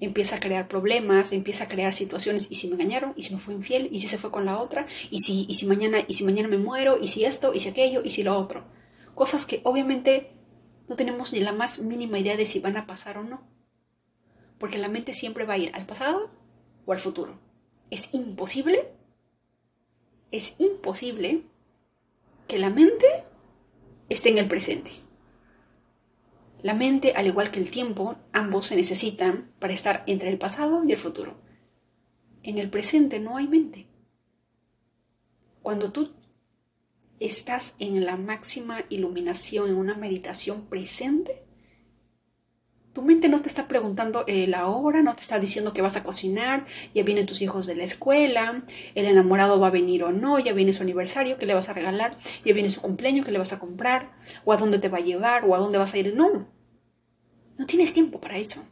Empieza 0.00 0.36
a 0.36 0.40
crear 0.40 0.68
problemas, 0.68 1.32
empieza 1.32 1.64
a 1.64 1.68
crear 1.68 1.92
situaciones. 1.92 2.46
¿Y 2.50 2.56
si 2.56 2.68
me 2.68 2.74
engañaron? 2.74 3.12
¿Y 3.16 3.22
si 3.22 3.34
me 3.34 3.40
fue 3.40 3.54
infiel? 3.54 3.88
¿Y 3.92 4.00
si 4.00 4.08
se 4.08 4.18
fue 4.18 4.30
con 4.30 4.46
la 4.46 4.58
otra? 4.58 4.86
¿Y 5.10 5.20
si, 5.20 5.46
y 5.48 5.54
si, 5.54 5.66
mañana, 5.66 5.98
y 6.06 6.14
si 6.14 6.24
mañana 6.24 6.48
me 6.48 6.58
muero? 6.58 6.98
¿Y 7.00 7.08
si 7.08 7.24
esto? 7.24 7.52
¿Y 7.54 7.60
si 7.60 7.68
aquello? 7.68 8.02
¿Y 8.04 8.10
si 8.10 8.22
lo 8.22 8.38
otro? 8.38 8.64
Cosas 9.14 9.44
que 9.44 9.60
obviamente 9.64 10.32
no 10.88 10.96
tenemos 10.96 11.32
ni 11.32 11.40
la 11.40 11.52
más 11.52 11.80
mínima 11.80 12.18
idea 12.18 12.36
de 12.36 12.46
si 12.46 12.58
van 12.58 12.76
a 12.76 12.86
pasar 12.86 13.18
o 13.18 13.22
no. 13.22 13.42
Porque 14.58 14.78
la 14.78 14.88
mente 14.88 15.14
siempre 15.14 15.44
va 15.44 15.54
a 15.54 15.58
ir 15.58 15.70
al 15.74 15.86
pasado 15.86 16.30
o 16.84 16.92
al 16.92 16.98
futuro. 16.98 17.38
Es 17.90 18.12
imposible, 18.12 18.92
es 20.32 20.54
imposible 20.58 21.44
que 22.50 22.58
la 22.58 22.68
mente 22.68 23.06
esté 24.08 24.30
en 24.30 24.38
el 24.38 24.48
presente. 24.48 24.90
La 26.62 26.74
mente, 26.74 27.12
al 27.12 27.28
igual 27.28 27.52
que 27.52 27.60
el 27.60 27.70
tiempo, 27.70 28.16
ambos 28.32 28.66
se 28.66 28.74
necesitan 28.74 29.52
para 29.60 29.72
estar 29.72 30.02
entre 30.08 30.30
el 30.30 30.36
pasado 30.36 30.82
y 30.82 30.90
el 30.90 30.98
futuro. 30.98 31.40
En 32.42 32.58
el 32.58 32.68
presente 32.68 33.20
no 33.20 33.36
hay 33.36 33.46
mente. 33.46 33.86
Cuando 35.62 35.92
tú 35.92 36.10
estás 37.20 37.76
en 37.78 38.04
la 38.04 38.16
máxima 38.16 38.84
iluminación, 38.88 39.68
en 39.68 39.76
una 39.76 39.94
meditación 39.94 40.66
presente, 40.66 41.44
tu 42.92 43.02
mente 43.02 43.28
no 43.28 43.40
te 43.40 43.48
está 43.48 43.68
preguntando 43.68 44.24
eh, 44.26 44.46
la 44.46 44.66
hora, 44.66 45.02
no 45.02 45.14
te 45.14 45.22
está 45.22 45.38
diciendo 45.38 45.72
que 45.72 45.82
vas 45.82 45.96
a 45.96 46.02
cocinar, 46.02 46.66
ya 46.94 47.02
vienen 47.04 47.26
tus 47.26 47.40
hijos 47.40 47.66
de 47.66 47.76
la 47.76 47.84
escuela, 47.84 48.64
el 48.94 49.06
enamorado 49.06 49.60
va 49.60 49.68
a 49.68 49.70
venir 49.70 50.02
o 50.02 50.10
no, 50.10 50.38
ya 50.38 50.52
viene 50.52 50.72
su 50.72 50.82
aniversario, 50.82 51.38
¿qué 51.38 51.46
le 51.46 51.54
vas 51.54 51.68
a 51.68 51.72
regalar? 51.72 52.16
Ya 52.44 52.52
viene 52.52 52.70
su 52.70 52.80
cumpleaños, 52.80 53.24
¿qué 53.24 53.30
le 53.30 53.38
vas 53.38 53.52
a 53.52 53.60
comprar? 53.60 54.12
¿O 54.44 54.52
a 54.52 54.56
dónde 54.56 54.78
te 54.78 54.88
va 54.88 54.98
a 54.98 55.02
llevar? 55.02 55.44
¿O 55.44 55.54
a 55.54 55.58
dónde 55.58 55.78
vas 55.78 55.94
a 55.94 55.98
ir? 55.98 56.14
No, 56.16 56.48
no 57.56 57.66
tienes 57.66 57.94
tiempo 57.94 58.20
para 58.20 58.38
eso. 58.38 58.64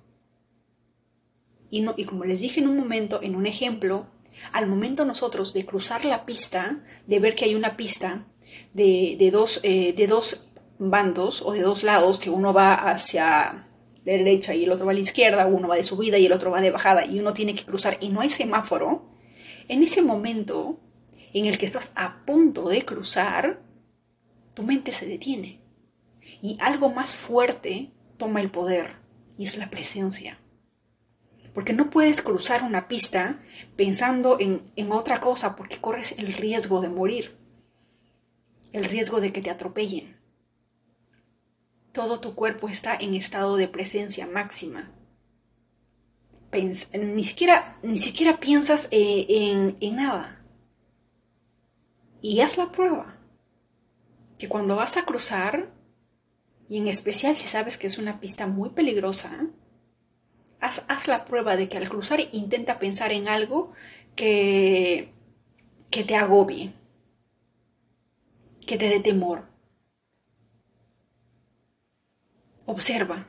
Y, 1.70 1.80
no, 1.80 1.94
y 1.96 2.04
como 2.04 2.24
les 2.24 2.40
dije 2.40 2.60
en 2.60 2.68
un 2.68 2.76
momento, 2.76 3.20
en 3.22 3.36
un 3.36 3.46
ejemplo, 3.46 4.06
al 4.52 4.66
momento 4.66 5.04
nosotros 5.04 5.52
de 5.52 5.64
cruzar 5.64 6.04
la 6.04 6.24
pista, 6.24 6.82
de 7.06 7.20
ver 7.20 7.34
que 7.34 7.44
hay 7.44 7.54
una 7.54 7.76
pista 7.76 8.26
de, 8.72 9.28
dos, 9.32 9.60
eh, 9.62 9.92
de 9.92 10.06
dos 10.06 10.48
bandos 10.78 11.42
o 11.42 11.52
de 11.52 11.60
dos 11.60 11.82
lados, 11.82 12.18
que 12.18 12.30
uno 12.30 12.52
va 12.52 12.74
hacia 12.74 13.67
de 14.08 14.18
derecha 14.18 14.54
y 14.54 14.64
el 14.64 14.72
otro 14.72 14.86
va 14.86 14.92
a 14.92 14.94
la 14.94 15.00
izquierda, 15.00 15.46
uno 15.46 15.68
va 15.68 15.76
de 15.76 15.82
subida 15.82 16.16
y 16.16 16.24
el 16.24 16.32
otro 16.32 16.50
va 16.50 16.62
de 16.62 16.70
bajada 16.70 17.04
y 17.04 17.20
uno 17.20 17.34
tiene 17.34 17.54
que 17.54 17.64
cruzar 17.64 17.98
y 18.00 18.08
no 18.08 18.22
hay 18.22 18.30
semáforo, 18.30 19.06
en 19.68 19.82
ese 19.82 20.00
momento 20.00 20.80
en 21.34 21.44
el 21.44 21.58
que 21.58 21.66
estás 21.66 21.92
a 21.94 22.24
punto 22.24 22.70
de 22.70 22.86
cruzar, 22.86 23.60
tu 24.54 24.62
mente 24.62 24.92
se 24.92 25.06
detiene 25.06 25.60
y 26.40 26.56
algo 26.60 26.88
más 26.88 27.12
fuerte 27.12 27.90
toma 28.16 28.40
el 28.40 28.50
poder 28.50 28.96
y 29.36 29.44
es 29.44 29.58
la 29.58 29.68
presencia. 29.68 30.38
Porque 31.52 31.74
no 31.74 31.90
puedes 31.90 32.22
cruzar 32.22 32.62
una 32.62 32.88
pista 32.88 33.40
pensando 33.76 34.38
en, 34.40 34.72
en 34.76 34.90
otra 34.90 35.20
cosa 35.20 35.54
porque 35.54 35.78
corres 35.78 36.14
el 36.18 36.32
riesgo 36.32 36.80
de 36.80 36.88
morir, 36.88 37.36
el 38.72 38.84
riesgo 38.84 39.20
de 39.20 39.32
que 39.32 39.42
te 39.42 39.50
atropellen 39.50 40.17
todo 41.98 42.20
tu 42.20 42.36
cuerpo 42.36 42.68
está 42.68 42.94
en 42.94 43.16
estado 43.16 43.56
de 43.56 43.66
presencia 43.66 44.24
máxima. 44.24 44.92
ni, 46.52 47.24
siquiera, 47.24 47.76
ni 47.82 47.98
siquiera 47.98 48.38
piensas 48.38 48.86
eh, 48.92 49.26
en, 49.28 49.76
en 49.80 49.96
nada. 49.96 50.40
Y 52.22 52.40
haz 52.40 52.56
la 52.56 52.70
prueba. 52.70 53.18
Que 54.38 54.48
cuando 54.48 54.76
vas 54.76 54.96
a 54.96 55.04
cruzar, 55.04 55.72
y 56.68 56.78
en 56.78 56.86
especial 56.86 57.36
si 57.36 57.48
sabes 57.48 57.76
que 57.76 57.88
es 57.88 57.98
una 57.98 58.20
pista 58.20 58.46
muy 58.46 58.70
peligrosa, 58.70 59.48
haz, 60.60 60.84
haz, 60.86 61.08
la 61.08 61.24
prueba 61.24 61.56
de 61.56 61.68
que 61.68 61.78
al 61.78 61.88
cruzar 61.88 62.20
intenta 62.30 62.78
pensar 62.78 63.10
en 63.10 63.26
algo 63.26 63.72
que, 64.14 65.12
que 65.90 66.04
te 66.04 66.14
agobie, 66.14 66.70
que 68.68 68.78
te 68.78 68.88
dé 68.88 69.00
temor. 69.00 69.57
Observa. 72.70 73.26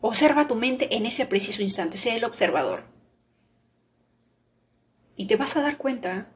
Observa 0.00 0.48
tu 0.48 0.56
mente 0.56 0.96
en 0.96 1.06
ese 1.06 1.24
preciso 1.24 1.62
instante. 1.62 1.96
Sé 1.96 2.16
el 2.16 2.24
observador. 2.24 2.82
Y 5.14 5.28
te 5.28 5.36
vas 5.36 5.56
a 5.56 5.62
dar 5.62 5.76
cuenta 5.78 6.32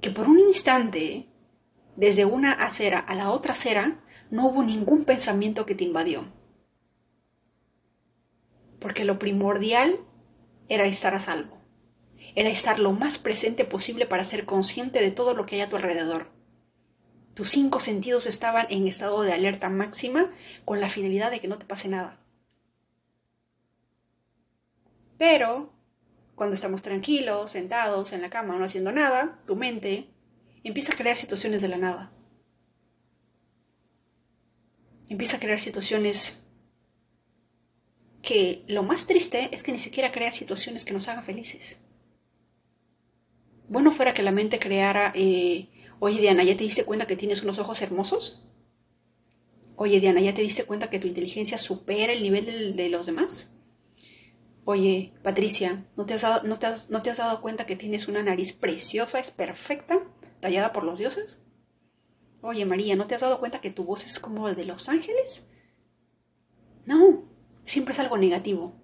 que 0.00 0.10
por 0.10 0.26
un 0.26 0.38
instante, 0.38 1.28
desde 1.96 2.24
una 2.24 2.52
acera 2.52 2.98
a 2.98 3.14
la 3.14 3.30
otra 3.30 3.52
acera, 3.52 4.02
no 4.30 4.46
hubo 4.46 4.62
ningún 4.62 5.04
pensamiento 5.04 5.66
que 5.66 5.74
te 5.74 5.84
invadió. 5.84 6.32
Porque 8.80 9.04
lo 9.04 9.18
primordial 9.18 10.00
era 10.70 10.86
estar 10.86 11.14
a 11.14 11.18
salvo. 11.18 11.58
Era 12.34 12.48
estar 12.48 12.78
lo 12.78 12.92
más 12.92 13.18
presente 13.18 13.66
posible 13.66 14.06
para 14.06 14.24
ser 14.24 14.46
consciente 14.46 15.02
de 15.02 15.10
todo 15.10 15.34
lo 15.34 15.44
que 15.44 15.56
hay 15.56 15.60
a 15.60 15.68
tu 15.68 15.76
alrededor. 15.76 16.33
Tus 17.34 17.50
cinco 17.50 17.80
sentidos 17.80 18.26
estaban 18.26 18.66
en 18.70 18.86
estado 18.86 19.22
de 19.22 19.32
alerta 19.32 19.68
máxima 19.68 20.32
con 20.64 20.80
la 20.80 20.88
finalidad 20.88 21.32
de 21.32 21.40
que 21.40 21.48
no 21.48 21.58
te 21.58 21.66
pase 21.66 21.88
nada. 21.88 22.20
Pero, 25.18 25.72
cuando 26.36 26.54
estamos 26.54 26.82
tranquilos, 26.82 27.50
sentados 27.50 28.12
en 28.12 28.22
la 28.22 28.30
cama, 28.30 28.56
no 28.56 28.64
haciendo 28.64 28.92
nada, 28.92 29.40
tu 29.46 29.56
mente 29.56 30.08
empieza 30.62 30.92
a 30.92 30.96
crear 30.96 31.16
situaciones 31.16 31.60
de 31.60 31.68
la 31.68 31.76
nada. 31.76 32.12
Empieza 35.08 35.36
a 35.36 35.40
crear 35.40 35.60
situaciones 35.60 36.44
que 38.22 38.64
lo 38.68 38.82
más 38.82 39.06
triste 39.06 39.50
es 39.52 39.62
que 39.62 39.72
ni 39.72 39.78
siquiera 39.78 40.12
crea 40.12 40.30
situaciones 40.30 40.84
que 40.84 40.94
nos 40.94 41.08
hagan 41.08 41.24
felices. 41.24 41.80
Bueno 43.68 43.92
fuera 43.92 44.14
que 44.14 44.22
la 44.22 44.30
mente 44.30 44.58
creara 44.58 45.12
eh, 45.14 45.68
Oye, 46.00 46.20
Diana, 46.20 46.44
¿ya 46.44 46.56
te 46.56 46.64
diste 46.64 46.84
cuenta 46.84 47.06
que 47.06 47.16
tienes 47.16 47.42
unos 47.42 47.58
ojos 47.58 47.80
hermosos? 47.82 48.42
Oye, 49.76 50.00
Diana, 50.00 50.20
¿ya 50.20 50.34
te 50.34 50.42
diste 50.42 50.64
cuenta 50.64 50.90
que 50.90 51.00
tu 51.00 51.08
inteligencia 51.08 51.58
supera 51.58 52.12
el 52.12 52.22
nivel 52.22 52.76
de, 52.76 52.88
los 52.88 53.06
demás? 53.06 53.54
Oye, 54.64 55.12
Patricia, 55.22 55.86
¿no 55.96 56.06
te, 56.06 56.14
has 56.14 56.22
dado, 56.22 56.42
no, 56.44 56.58
te 56.58 56.66
has, 56.66 56.90
¿no 56.90 57.02
te 57.02 57.10
has 57.10 57.18
dado 57.18 57.40
cuenta 57.40 57.66
que 57.66 57.76
tienes 57.76 58.08
una 58.08 58.22
nariz 58.22 58.52
preciosa, 58.52 59.18
es 59.18 59.30
perfecta, 59.30 60.00
tallada 60.40 60.72
por 60.72 60.84
los 60.84 60.98
dioses? 60.98 61.40
Oye, 62.40 62.64
María, 62.64 62.94
¿no 62.94 63.06
te 63.06 63.14
has 63.14 63.22
dado 63.22 63.40
cuenta 63.40 63.60
que 63.60 63.70
tu 63.70 63.84
voz 63.84 64.06
es 64.06 64.20
como 64.20 64.48
el 64.48 64.54
de 64.54 64.64
los 64.64 64.88
ángeles? 64.88 65.46
No, 66.86 67.24
siempre 67.64 67.92
es 67.92 67.98
algo 67.98 68.18
negativo. 68.18 68.74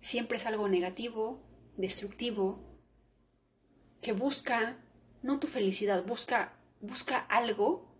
Siempre 0.00 0.38
es 0.38 0.46
algo 0.46 0.68
negativo, 0.68 1.42
destructivo, 1.76 2.65
que 4.06 4.12
busca 4.12 4.76
no 5.20 5.40
tu 5.40 5.48
felicidad, 5.48 6.04
busca, 6.06 6.52
busca 6.80 7.18
algo 7.18 7.92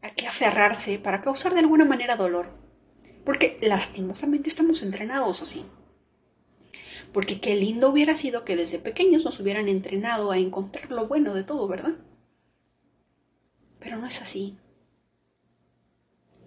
a 0.00 0.08
que 0.08 0.26
aferrarse 0.26 0.98
para 0.98 1.20
causar 1.20 1.52
de 1.52 1.60
alguna 1.60 1.84
manera 1.84 2.16
dolor. 2.16 2.48
Porque 3.26 3.58
lastimosamente 3.60 4.48
estamos 4.48 4.82
entrenados 4.82 5.42
así. 5.42 5.66
Porque 7.12 7.40
qué 7.42 7.56
lindo 7.56 7.90
hubiera 7.90 8.16
sido 8.16 8.46
que 8.46 8.56
desde 8.56 8.78
pequeños 8.78 9.26
nos 9.26 9.38
hubieran 9.38 9.68
entrenado 9.68 10.30
a 10.30 10.38
encontrar 10.38 10.90
lo 10.90 11.08
bueno 11.08 11.34
de 11.34 11.44
todo, 11.44 11.68
¿verdad? 11.68 11.96
Pero 13.80 13.98
no 13.98 14.06
es 14.06 14.22
así. 14.22 14.56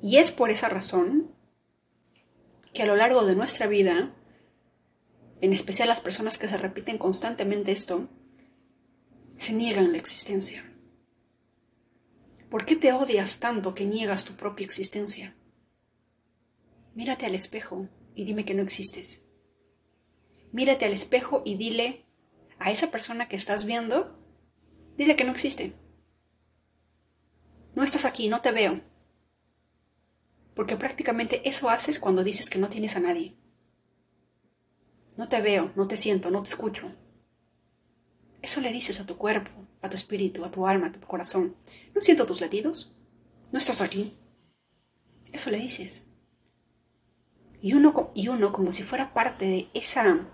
Y 0.02 0.18
es 0.18 0.32
por 0.32 0.50
esa 0.50 0.70
razón 0.70 1.36
que 2.74 2.82
a 2.82 2.88
lo 2.88 2.96
largo 2.96 3.26
de 3.26 3.36
nuestra 3.36 3.68
vida, 3.68 4.16
en 5.40 5.54
especial 5.54 5.88
las 5.88 6.02
personas 6.02 6.40
que 6.40 6.48
se 6.48 6.58
repiten 6.58 6.98
constantemente 6.98 7.72
esto, 7.72 8.10
se 9.38 9.54
niegan 9.54 9.92
la 9.92 10.00
existencia. 10.00 10.66
¿Por 12.50 12.66
qué 12.66 12.76
te 12.76 12.92
odias 12.92 13.40
tanto 13.40 13.76
que 13.76 13.86
niegas 13.86 14.26
tu 14.26 14.34
propia 14.34 14.66
existencia? 14.66 15.36
Mírate 16.96 17.28
al 17.28 17.36
espejo 17.36 17.88
y 18.16 18.26
dime 18.26 18.46
que 18.46 18.56
no 18.56 18.64
existes. 18.64 19.30
Mírate 20.52 20.86
al 20.86 20.94
espejo 20.94 21.44
y 21.46 21.56
dile 21.56 22.06
a 22.58 22.72
esa 22.72 22.90
persona 22.90 23.30
que 23.30 23.36
estás 23.36 23.66
viendo, 23.66 24.18
dile 24.98 25.16
que 25.16 25.24
no 25.24 25.32
existe. 25.32 25.74
No 27.76 27.84
estás 27.84 28.06
aquí, 28.06 28.30
no 28.30 28.42
te 28.42 28.52
veo. 28.52 28.82
Porque 30.56 30.78
prácticamente 30.78 31.48
eso 31.48 31.70
haces 31.70 32.00
cuando 32.00 32.24
dices 32.24 32.50
que 32.50 32.58
no 32.58 32.70
tienes 32.70 32.96
a 32.96 33.02
nadie. 33.02 33.38
No 35.16 35.30
te 35.30 35.42
veo, 35.42 35.74
no 35.76 35.88
te 35.88 35.96
siento, 35.96 36.32
no 36.32 36.42
te 36.42 36.50
escucho. 36.50 36.92
Eso 38.42 38.62
le 38.62 38.72
dices 38.72 39.00
a 39.00 39.06
tu 39.06 39.18
cuerpo, 39.18 39.52
a 39.82 39.90
tu 39.90 39.96
espíritu, 39.96 40.46
a 40.46 40.52
tu 40.52 40.68
alma, 40.68 40.88
a 40.88 40.92
tu 40.92 41.00
corazón. 41.02 41.56
¿No 41.94 42.02
siento 42.02 42.26
tus 42.26 42.42
latidos? 42.42 42.96
¿No 43.52 43.60
estás 43.60 43.82
aquí? 43.82 44.18
Eso 45.32 45.50
le 45.50 45.58
dices. 45.58 46.06
Y 47.62 47.74
uno, 47.74 48.12
y 48.14 48.28
uno 48.28 48.52
como 48.52 48.72
si 48.72 48.84
fuera 48.84 49.14
parte 49.14 49.46
de 49.46 49.70
esa, 49.74 50.28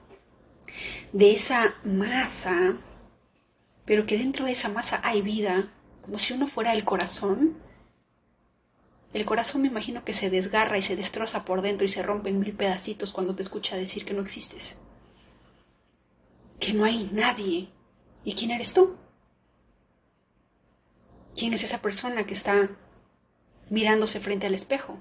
de 1.13 1.31
esa 1.31 1.75
masa, 1.83 2.77
pero 3.85 4.05
que 4.05 4.17
dentro 4.17 4.45
de 4.45 4.51
esa 4.51 4.69
masa 4.69 4.99
hay 5.03 5.21
vida, 5.21 5.71
como 6.01 6.19
si 6.19 6.33
uno 6.33 6.47
fuera 6.47 6.73
el 6.73 6.83
corazón. 6.83 7.57
El 9.13 9.25
corazón 9.25 9.61
me 9.61 9.67
imagino 9.67 10.03
que 10.03 10.13
se 10.13 10.29
desgarra 10.29 10.77
y 10.77 10.81
se 10.81 10.95
destroza 10.95 11.45
por 11.45 11.61
dentro 11.61 11.85
y 11.85 11.89
se 11.89 12.01
rompe 12.01 12.29
en 12.29 12.39
mil 12.39 12.53
pedacitos 12.53 13.13
cuando 13.13 13.35
te 13.35 13.43
escucha 13.43 13.77
decir 13.77 14.05
que 14.05 14.13
no 14.13 14.21
existes. 14.21 14.79
Que 16.59 16.73
no 16.73 16.83
hay 16.83 17.09
nadie. 17.13 17.69
¿Y 18.23 18.35
quién 18.35 18.51
eres 18.51 18.73
tú? 18.73 18.95
¿Quién 21.35 21.53
es 21.53 21.63
esa 21.63 21.81
persona 21.81 22.25
que 22.25 22.33
está 22.33 22.69
mirándose 23.69 24.19
frente 24.19 24.47
al 24.47 24.53
espejo? 24.53 24.99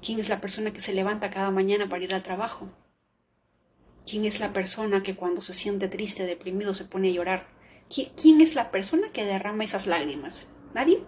¿Quién 0.00 0.20
es 0.20 0.28
la 0.28 0.40
persona 0.40 0.72
que 0.72 0.80
se 0.80 0.94
levanta 0.94 1.30
cada 1.30 1.50
mañana 1.50 1.88
para 1.88 2.04
ir 2.04 2.14
al 2.14 2.22
trabajo? 2.22 2.68
¿Quién 4.08 4.24
es 4.24 4.40
la 4.40 4.52
persona 4.52 5.02
que 5.02 5.16
cuando 5.16 5.42
se 5.42 5.52
siente 5.52 5.88
triste, 5.88 6.24
deprimido, 6.24 6.72
se 6.72 6.84
pone 6.84 7.08
a 7.08 7.12
llorar? 7.12 7.48
¿Quién 7.88 8.40
es 8.40 8.54
la 8.54 8.70
persona 8.70 9.10
que 9.12 9.24
derrama 9.24 9.64
esas 9.64 9.86
lágrimas? 9.86 10.48
¿Nadie? 10.74 11.02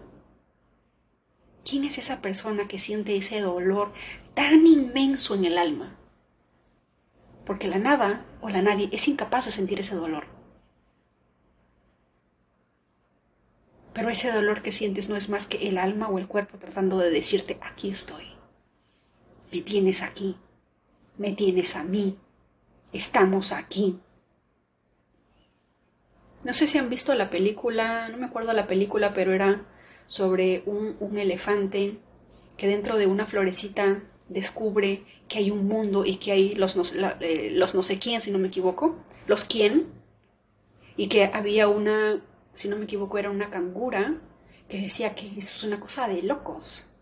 ¿Quién 1.63 1.85
es 1.85 1.97
esa 1.97 2.21
persona 2.21 2.67
que 2.67 2.79
siente 2.79 3.15
ese 3.15 3.39
dolor 3.39 3.93
tan 4.33 4.67
inmenso 4.67 5.35
en 5.35 5.45
el 5.45 5.57
alma? 5.57 5.97
Porque 7.45 7.67
la 7.67 7.77
nada 7.79 8.25
o 8.41 8.49
la 8.49 8.61
nadie 8.61 8.89
es 8.91 9.07
incapaz 9.07 9.45
de 9.45 9.51
sentir 9.51 9.79
ese 9.79 9.95
dolor. 9.95 10.25
Pero 13.93 14.09
ese 14.09 14.31
dolor 14.31 14.61
que 14.61 14.71
sientes 14.71 15.09
no 15.09 15.15
es 15.15 15.29
más 15.29 15.47
que 15.47 15.67
el 15.67 15.77
alma 15.77 16.07
o 16.07 16.17
el 16.17 16.27
cuerpo 16.27 16.57
tratando 16.57 16.97
de 16.97 17.09
decirte, 17.09 17.57
aquí 17.61 17.89
estoy. 17.89 18.25
Me 19.51 19.61
tienes 19.61 20.01
aquí. 20.01 20.37
Me 21.17 21.33
tienes 21.33 21.75
a 21.75 21.83
mí. 21.83 22.17
Estamos 22.93 23.51
aquí. 23.51 23.99
No 26.43 26.53
sé 26.53 26.67
si 26.67 26.77
han 26.77 26.89
visto 26.89 27.13
la 27.13 27.29
película, 27.29 28.09
no 28.09 28.17
me 28.17 28.25
acuerdo 28.25 28.53
la 28.53 28.65
película, 28.65 29.13
pero 29.13 29.33
era 29.33 29.65
sobre 30.07 30.63
un, 30.65 31.17
elefante 31.17 31.99
que 32.57 32.67
dentro 32.67 32.97
de 32.97 33.05
una 33.05 33.25
florecita 33.25 34.03
descubre 34.27 35.03
que 35.27 35.37
hay 35.37 35.51
un 35.51 35.67
mundo 35.67 36.03
y 36.05 36.15
que 36.15 36.31
hay 36.31 36.55
los 36.55 36.75
no, 36.75 36.83
eh, 37.19 37.51
los 37.53 37.75
no 37.75 37.83
sé 37.83 37.99
quién, 37.99 38.21
si 38.21 38.31
no 38.31 38.39
me 38.39 38.47
equivoco, 38.47 38.95
los 39.27 39.45
quién, 39.45 39.87
y 40.97 41.07
que 41.07 41.25
había 41.25 41.67
una, 41.67 42.21
si 42.53 42.67
no 42.67 42.75
me 42.75 42.85
equivoco, 42.85 43.17
era 43.17 43.29
una 43.29 43.49
cangura 43.49 44.19
que 44.67 44.81
decía 44.81 45.15
que 45.15 45.27
eso 45.27 45.55
es 45.55 45.63
una 45.63 45.79
cosa 45.79 46.07
de 46.07 46.21
locos. 46.21 46.93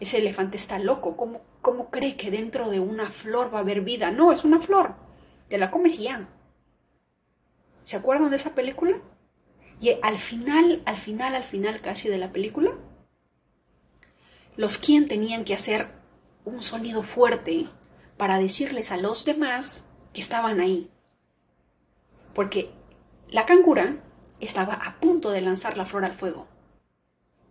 Ese 0.00 0.18
elefante 0.18 0.56
está 0.56 0.78
loco, 0.78 1.16
¿cómo, 1.16 1.42
cómo 1.62 1.90
cree 1.90 2.16
que 2.16 2.30
dentro 2.30 2.68
de 2.70 2.80
una 2.80 3.10
flor 3.10 3.52
va 3.52 3.58
a 3.58 3.62
haber 3.62 3.80
vida? 3.80 4.10
No, 4.10 4.32
es 4.32 4.44
una 4.44 4.60
flor, 4.60 4.94
te 5.48 5.58
la 5.58 5.70
comes 5.70 5.98
y 5.98 6.04
ya. 6.04 6.28
¿Se 7.84 7.96
acuerdan 7.96 8.30
de 8.30 8.36
esa 8.36 8.54
película? 8.54 9.00
Y 9.80 9.96
al 10.02 10.18
final, 10.18 10.82
al 10.86 10.98
final, 10.98 11.34
al 11.34 11.44
final 11.44 11.80
casi 11.80 12.08
de 12.08 12.18
la 12.18 12.32
película, 12.32 12.72
los 14.56 14.78
quien 14.78 15.06
tenían 15.06 15.44
que 15.44 15.54
hacer 15.54 15.88
un 16.44 16.62
sonido 16.62 17.02
fuerte 17.02 17.68
para 18.16 18.38
decirles 18.38 18.92
a 18.92 18.96
los 18.96 19.24
demás 19.24 19.90
que 20.12 20.20
estaban 20.20 20.60
ahí. 20.60 20.90
Porque 22.34 22.70
la 23.28 23.46
cangura 23.46 24.02
estaba 24.40 24.74
a 24.74 25.00
punto 25.00 25.30
de 25.30 25.40
lanzar 25.40 25.76
la 25.76 25.86
flor 25.86 26.04
al 26.04 26.12
fuego. 26.12 26.46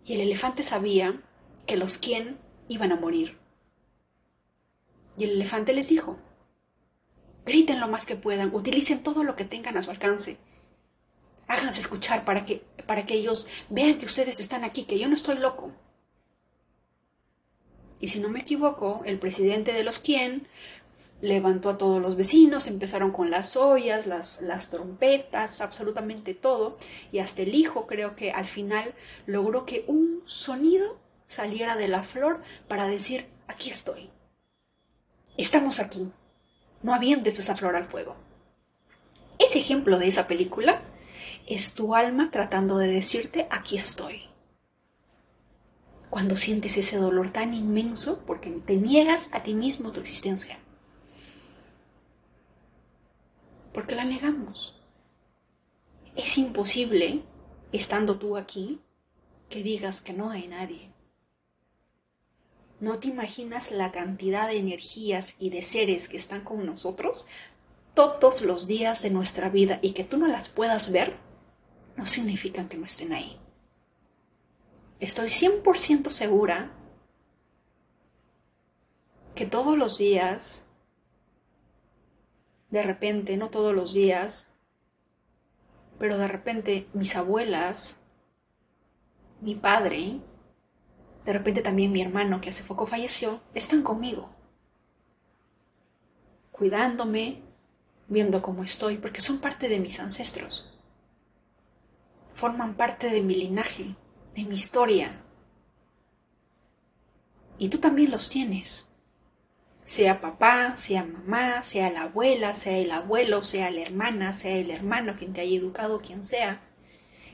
Y 0.04 0.14
el 0.14 0.20
elefante 0.20 0.62
sabía 0.62 1.20
que 1.66 1.76
los 1.76 1.98
quien 1.98 2.38
iban 2.68 2.92
a 2.92 2.96
morir. 2.96 3.38
Y 5.18 5.24
el 5.24 5.30
elefante 5.30 5.72
les 5.72 5.88
dijo, 5.88 6.18
griten 7.44 7.80
lo 7.80 7.88
más 7.88 8.06
que 8.06 8.16
puedan, 8.16 8.54
utilicen 8.54 9.02
todo 9.02 9.24
lo 9.24 9.34
que 9.34 9.44
tengan 9.44 9.76
a 9.76 9.82
su 9.82 9.90
alcance. 9.90 10.38
Háganse 11.48 11.80
escuchar 11.80 12.24
para 12.24 12.44
que, 12.44 12.62
para 12.86 13.06
que 13.06 13.14
ellos 13.14 13.48
vean 13.70 13.98
que 13.98 14.06
ustedes 14.06 14.40
están 14.40 14.64
aquí, 14.64 14.84
que 14.84 14.98
yo 14.98 15.08
no 15.08 15.14
estoy 15.14 15.38
loco. 15.38 15.72
Y 17.98 18.08
si 18.08 18.20
no 18.20 18.28
me 18.28 18.40
equivoco, 18.40 19.02
el 19.06 19.18
presidente 19.18 19.72
de 19.72 19.82
los 19.82 19.98
quien 19.98 20.46
levantó 21.20 21.70
a 21.70 21.78
todos 21.78 22.00
los 22.00 22.16
vecinos, 22.16 22.66
empezaron 22.66 23.10
con 23.10 23.30
las 23.30 23.56
ollas, 23.56 24.06
las, 24.06 24.42
las 24.42 24.70
trompetas, 24.70 25.60
absolutamente 25.60 26.34
todo, 26.34 26.76
y 27.12 27.20
hasta 27.20 27.42
el 27.42 27.54
hijo 27.54 27.86
creo 27.86 28.16
que 28.16 28.32
al 28.32 28.46
final 28.46 28.94
logró 29.26 29.64
que 29.64 29.84
un 29.86 30.22
sonido 30.26 30.98
saliera 31.26 31.76
de 31.76 31.88
la 31.88 32.02
flor 32.02 32.42
para 32.68 32.86
decir, 32.86 33.26
aquí 33.48 33.70
estoy, 33.70 34.10
estamos 35.36 35.80
aquí, 35.80 36.10
no 36.82 36.94
avientes 36.94 37.38
esa 37.38 37.56
flor 37.56 37.76
al 37.76 37.84
fuego. 37.84 38.16
Ese 39.38 39.58
ejemplo 39.58 39.98
de 39.98 40.08
esa 40.08 40.26
película 40.26 40.82
es 41.46 41.74
tu 41.74 41.94
alma 41.94 42.30
tratando 42.30 42.78
de 42.78 42.88
decirte, 42.88 43.46
aquí 43.50 43.76
estoy. 43.76 44.22
Cuando 46.10 46.36
sientes 46.36 46.76
ese 46.78 46.96
dolor 46.96 47.30
tan 47.30 47.52
inmenso 47.52 48.24
porque 48.26 48.50
te 48.50 48.76
niegas 48.76 49.28
a 49.32 49.42
ti 49.42 49.54
mismo 49.54 49.92
tu 49.92 50.00
existencia. 50.00 50.58
Porque 53.76 53.94
la 53.94 54.04
negamos. 54.06 54.74
Es 56.14 56.38
imposible, 56.38 57.22
estando 57.72 58.18
tú 58.18 58.38
aquí, 58.38 58.80
que 59.50 59.62
digas 59.62 60.00
que 60.00 60.14
no 60.14 60.30
hay 60.30 60.48
nadie. 60.48 60.94
¿No 62.80 62.98
te 62.98 63.08
imaginas 63.08 63.72
la 63.72 63.92
cantidad 63.92 64.48
de 64.48 64.56
energías 64.56 65.36
y 65.38 65.50
de 65.50 65.62
seres 65.62 66.08
que 66.08 66.16
están 66.16 66.42
con 66.42 66.64
nosotros 66.64 67.26
todos 67.92 68.40
los 68.40 68.66
días 68.66 69.02
de 69.02 69.10
nuestra 69.10 69.50
vida 69.50 69.78
y 69.82 69.90
que 69.90 70.04
tú 70.04 70.16
no 70.16 70.26
las 70.26 70.48
puedas 70.48 70.90
ver? 70.90 71.18
No 71.96 72.06
significa 72.06 72.70
que 72.70 72.78
no 72.78 72.86
estén 72.86 73.12
ahí. 73.12 73.38
Estoy 75.00 75.28
100% 75.28 76.08
segura 76.08 76.72
que 79.34 79.44
todos 79.44 79.76
los 79.76 79.98
días, 79.98 80.65
de 82.70 82.82
repente, 82.82 83.36
no 83.36 83.50
todos 83.50 83.74
los 83.74 83.92
días, 83.92 84.54
pero 85.98 86.18
de 86.18 86.28
repente 86.28 86.88
mis 86.92 87.16
abuelas, 87.16 88.02
mi 89.40 89.54
padre, 89.54 90.20
de 91.24 91.32
repente 91.32 91.62
también 91.62 91.92
mi 91.92 92.02
hermano 92.02 92.40
que 92.40 92.50
hace 92.50 92.64
poco 92.64 92.86
falleció, 92.86 93.40
están 93.54 93.82
conmigo, 93.82 94.30
cuidándome, 96.52 97.42
viendo 98.08 98.42
cómo 98.42 98.62
estoy, 98.62 98.98
porque 98.98 99.20
son 99.20 99.40
parte 99.40 99.68
de 99.68 99.80
mis 99.80 99.98
ancestros, 100.00 100.78
forman 102.34 102.74
parte 102.74 103.10
de 103.10 103.22
mi 103.22 103.34
linaje, 103.34 103.96
de 104.34 104.44
mi 104.44 104.54
historia. 104.54 105.22
Y 107.58 107.70
tú 107.70 107.78
también 107.78 108.10
los 108.10 108.28
tienes. 108.28 108.85
Sea 109.86 110.20
papá, 110.20 110.76
sea 110.76 111.04
mamá, 111.04 111.62
sea 111.62 111.90
la 111.90 112.02
abuela, 112.02 112.52
sea 112.52 112.76
el 112.76 112.90
abuelo, 112.90 113.40
sea 113.40 113.70
la 113.70 113.80
hermana, 113.80 114.34
sea 114.34 114.56
el 114.56 114.70
hermano, 114.70 115.16
quien 115.16 115.32
te 115.32 115.40
haya 115.40 115.56
educado, 115.56 116.02
quien 116.02 116.22
sea. 116.22 116.60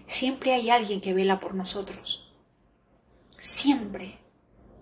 Siempre 0.06 0.52
hay 0.52 0.70
alguien 0.70 1.00
que 1.00 1.14
vela 1.14 1.40
por 1.40 1.56
nosotros 1.56 2.28
siempre. 3.42 4.20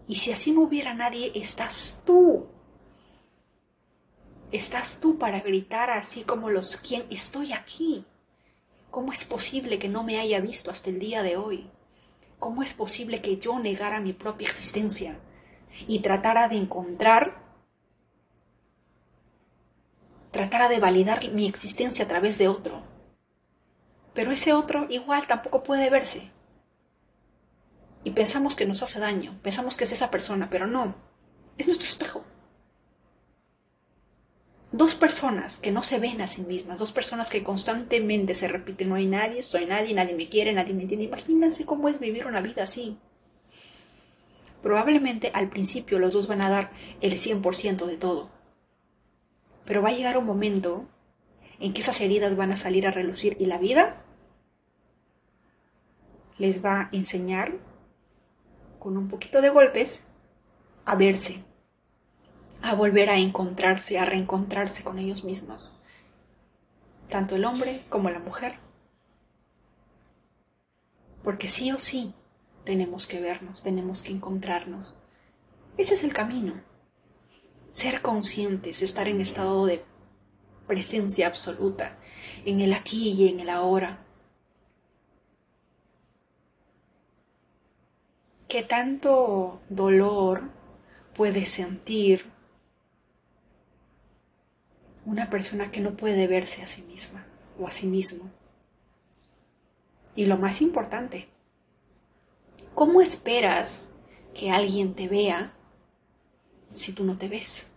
Y 0.07 0.17
si 0.17 0.33
así 0.33 0.53
no 0.53 0.61
hubiera 0.63 0.93
nadie, 0.93 1.33
estás 1.35 2.03
tú. 2.05 2.47
Estás 4.53 5.01
tú 5.01 5.19
para 5.19 5.41
gritar 5.41 5.89
así 5.89 6.25
como 6.25 6.51
los 6.51 6.77
quien 6.77 7.07
estoy 7.11 7.55
aquí. 7.55 8.05
¿Cómo 8.91 9.13
es 9.13 9.25
posible 9.25 9.79
que 9.79 9.89
no 9.89 10.05
me 10.05 10.19
haya 10.19 10.41
visto 10.41 10.71
hasta 10.71 10.91
el 10.91 10.99
día 10.99 11.23
de 11.23 11.39
hoy? 11.39 11.71
¿Cómo 12.39 12.63
es 12.63 12.75
posible 12.75 13.23
que 13.23 13.39
yo 13.39 13.59
negara 13.59 14.01
mi 14.01 14.13
propia 14.13 14.49
existencia 14.49 15.19
y 15.87 16.01
tratara 16.01 16.49
de 16.49 16.57
encontrar, 16.57 17.50
tratara 20.31 20.69
de 20.69 20.81
validar 20.81 21.29
mi 21.31 21.47
existencia 21.47 22.05
a 22.05 22.09
través 22.09 22.39
de 22.39 22.49
otro? 22.49 22.83
Pero 24.15 24.33
ese 24.33 24.53
otro 24.53 24.87
igual 24.91 25.27
tampoco 25.27 25.63
puede 25.63 25.91
verse 25.91 26.31
y 28.03 28.11
pensamos 28.11 28.57
que 28.57 28.67
nos 28.67 28.83
hace 28.83 28.99
daño, 28.99 29.39
pensamos 29.43 29.77
que 29.77 29.85
es 29.85 29.93
esa 29.93 30.11
persona, 30.11 30.49
pero 30.51 30.67
no, 30.67 30.95
es 31.59 31.67
nuestro 31.67 31.87
espejo. 31.87 32.25
Dos 34.73 34.95
personas 34.95 35.59
que 35.59 35.73
no 35.73 35.83
se 35.83 35.99
ven 35.99 36.21
a 36.21 36.29
sí 36.29 36.43
mismas, 36.43 36.79
dos 36.79 36.93
personas 36.93 37.29
que 37.29 37.43
constantemente 37.43 38.35
se 38.35 38.49
repiten, 38.49 38.89
no 38.89 38.95
hay 38.95 39.07
nadie, 39.07 39.43
soy 39.43 39.67
nadie, 39.67 39.95
nadie 39.95 40.15
me 40.15 40.29
quiere, 40.29 40.53
nadie 40.53 40.75
me 40.75 40.83
entiende. 40.83 41.07
Imagínense 41.07 41.67
cómo 41.67 41.89
es 41.89 41.99
vivir 41.99 42.27
una 42.27 42.41
vida 42.41 42.63
así. 42.63 42.97
Probablemente 44.63 45.33
al 45.35 45.49
principio 45.49 45.99
los 45.99 46.13
dos 46.13 46.29
van 46.29 46.41
a 46.41 46.51
dar 46.51 46.71
el 47.01 47.15
100% 47.15 47.87
de 47.87 47.97
todo. 47.97 48.31
Pero 49.71 49.83
va 49.83 49.91
a 49.91 49.93
llegar 49.93 50.19
un 50.19 50.27
momento 50.27 50.85
en 51.61 51.73
que 51.73 51.81
esas 51.81 52.01
heridas 52.01 52.35
van 52.35 52.51
a 52.51 52.57
salir 52.57 52.89
a 52.89 52.91
relucir 52.91 53.37
y 53.39 53.47
la 53.47 53.57
vida 53.57 54.03
les 56.39 56.65
va 56.65 56.81
a 56.81 56.89
enseñar 56.91 57.53
con 58.81 58.97
un 58.97 59.07
poquito 59.07 59.41
de 59.41 59.49
golpes 59.49 60.03
a 60.85 60.97
verse, 60.97 61.45
a 62.63 62.75
volver 62.75 63.11
a 63.11 63.19
encontrarse, 63.19 63.97
a 64.01 64.05
reencontrarse 64.05 64.83
con 64.83 64.99
ellos 64.99 65.23
mismos, 65.23 65.73
tanto 67.09 67.37
el 67.37 67.45
hombre 67.45 67.85
como 67.89 68.11
la 68.11 68.19
mujer. 68.19 68.57
Porque 71.23 71.47
sí 71.47 71.71
o 71.71 71.79
sí 71.79 72.13
tenemos 72.65 73.07
que 73.07 73.21
vernos, 73.21 73.63
tenemos 73.63 74.03
que 74.03 74.11
encontrarnos. 74.11 75.01
Ese 75.77 75.95
es 75.95 76.03
el 76.03 76.13
camino. 76.13 76.70
Ser 77.71 78.03
conscientes, 78.03 78.83
estar 78.83 79.09
en 79.09 79.21
estado 79.21 79.67
de 79.67 79.85
presencia 80.67 81.27
absoluta, 81.27 81.97
en 82.45 82.61
el 82.61 82.73
aquí 82.73 83.11
y 83.11 83.29
en 83.29 83.41
el 83.41 83.51
ahora. 83.51 84.05
¿Qué 88.49 88.65
tanto 88.65 89.61
dolor 89.69 90.43
puede 91.15 91.47
sentir 91.47 92.25
una 95.05 95.31
persona 95.31 95.71
que 95.71 95.81
no 95.81 95.97
puede 95.97 96.27
verse 96.27 96.63
a 96.63 96.67
sí 96.67 96.83
misma 96.83 97.25
o 97.61 97.69
a 97.69 97.71
sí 97.71 97.87
mismo? 97.87 98.31
Y 100.17 100.27
lo 100.27 100.37
más 100.37 100.61
importante, 100.61 101.29
¿cómo 102.75 103.01
esperas 103.01 103.95
que 104.35 104.51
alguien 104.51 104.95
te 104.95 105.07
vea 105.09 105.55
si 106.75 106.93
tú 106.93 107.05
no 107.05 107.19
te 107.19 107.29
ves? 107.29 107.71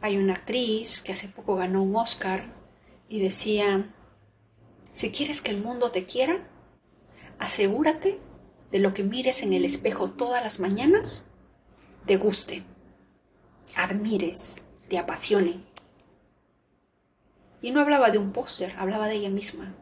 Hay 0.00 0.16
una 0.16 0.34
actriz 0.34 1.02
que 1.02 1.12
hace 1.12 1.28
poco 1.28 1.56
ganó 1.56 1.82
un 1.82 1.96
Oscar 1.96 2.52
y 3.08 3.20
decía, 3.20 3.92
si 4.92 5.10
quieres 5.10 5.42
que 5.42 5.50
el 5.50 5.60
mundo 5.60 5.90
te 5.90 6.04
quiera, 6.04 6.48
asegúrate 7.38 8.20
de 8.70 8.78
lo 8.78 8.94
que 8.94 9.02
mires 9.02 9.42
en 9.42 9.52
el 9.52 9.64
espejo 9.64 10.10
todas 10.10 10.42
las 10.42 10.60
mañanas, 10.60 11.30
te 12.06 12.16
guste, 12.16 12.62
admires, 13.74 14.62
te 14.88 14.98
apasione. 14.98 15.60
Y 17.60 17.70
no 17.70 17.80
hablaba 17.80 18.10
de 18.10 18.18
un 18.18 18.32
póster, 18.32 18.74
hablaba 18.78 19.08
de 19.08 19.16
ella 19.16 19.30
misma. 19.30 19.74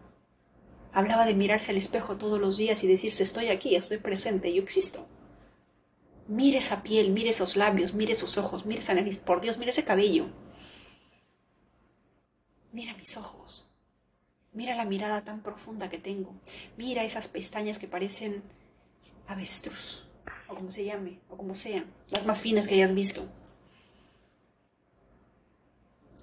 Hablaba 0.93 1.27
de 1.27 1.35
mirarse 1.35 1.73
al 1.73 1.77
espejo 1.77 2.17
todos 2.17 2.41
los 2.41 2.57
días 2.57 2.83
y 2.83 2.87
decirse 2.87 3.23
estoy 3.23 3.49
aquí, 3.49 3.77
estoy 3.77 3.99
presente, 3.99 4.53
yo 4.55 4.63
existo. 4.63 5.07
Mire 6.29 6.59
esa 6.59 6.83
piel, 6.83 7.11
mire 7.11 7.31
esos 7.31 7.57
labios, 7.57 7.95
mire 7.95 8.13
esos 8.13 8.37
ojos, 8.37 8.67
mire 8.67 8.81
esa 8.81 8.95
nariz, 8.95 9.19
por 9.19 9.41
Dios, 9.41 9.59
mire 9.59 9.71
ese 9.71 9.85
cabello. 9.85 10.27
Mira 12.73 12.95
mis 12.95 13.17
ojos. 13.17 13.67
Mira 14.53 14.75
la 14.75 14.85
mirada 14.85 15.23
tan 15.23 15.43
profunda 15.43 15.89
que 15.89 15.99
tengo. 15.99 16.35
Mira 16.77 17.05
esas 17.05 17.29
pestañas 17.29 17.79
que 17.79 17.87
parecen 17.87 18.43
avestruz, 19.29 20.05
o 20.49 20.55
como 20.55 20.71
se 20.73 20.85
llame, 20.85 21.21
o 21.29 21.37
como 21.37 21.55
sean, 21.55 21.93
las 22.09 22.27
más 22.27 22.41
finas 22.41 22.67
que 22.67 22.75
hayas 22.75 22.95
visto. 22.95 23.29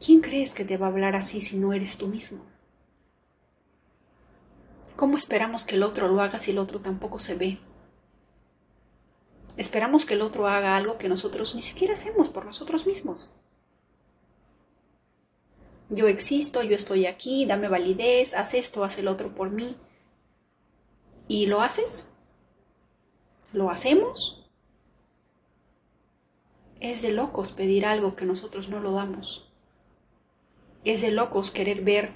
¿Quién 0.03 0.19
crees 0.19 0.53
que 0.53 0.65
te 0.65 0.77
va 0.77 0.87
a 0.87 0.89
hablar 0.89 1.15
así 1.15 1.39
si 1.39 1.57
no 1.57 1.71
eres 1.71 1.97
tú 1.97 2.07
mismo? 2.07 2.43
¿Cómo 4.95 5.17
esperamos 5.17 5.65
que 5.65 5.75
el 5.75 5.83
otro 5.83 6.07
lo 6.07 6.21
haga 6.21 6.39
si 6.39 6.51
el 6.51 6.57
otro 6.57 6.81
tampoco 6.81 7.19
se 7.19 7.35
ve? 7.35 7.59
Esperamos 9.55 10.05
que 10.05 10.15
el 10.15 10.21
otro 10.21 10.47
haga 10.47 10.75
algo 10.75 10.97
que 10.97 11.09
nosotros 11.09 11.55
ni 11.55 11.61
siquiera 11.61 11.93
hacemos 11.93 12.29
por 12.29 12.45
nosotros 12.45 12.87
mismos. 12.87 13.31
Yo 15.89 16.07
existo, 16.07 16.63
yo 16.63 16.75
estoy 16.75 17.05
aquí, 17.05 17.45
dame 17.45 17.67
validez, 17.67 18.33
haz 18.33 18.55
esto, 18.55 18.83
haz 18.83 18.97
el 18.97 19.07
otro 19.07 19.35
por 19.35 19.51
mí. 19.51 19.77
¿Y 21.27 21.45
lo 21.45 21.61
haces? 21.61 22.11
¿Lo 23.51 23.69
hacemos? 23.69 24.49
Es 26.79 27.03
de 27.03 27.11
locos 27.11 27.51
pedir 27.51 27.85
algo 27.85 28.15
que 28.15 28.25
nosotros 28.25 28.69
no 28.69 28.79
lo 28.79 28.91
damos. 28.91 29.51
Es 30.83 31.01
de 31.01 31.11
locos 31.11 31.51
querer 31.51 31.81
ver 31.81 32.13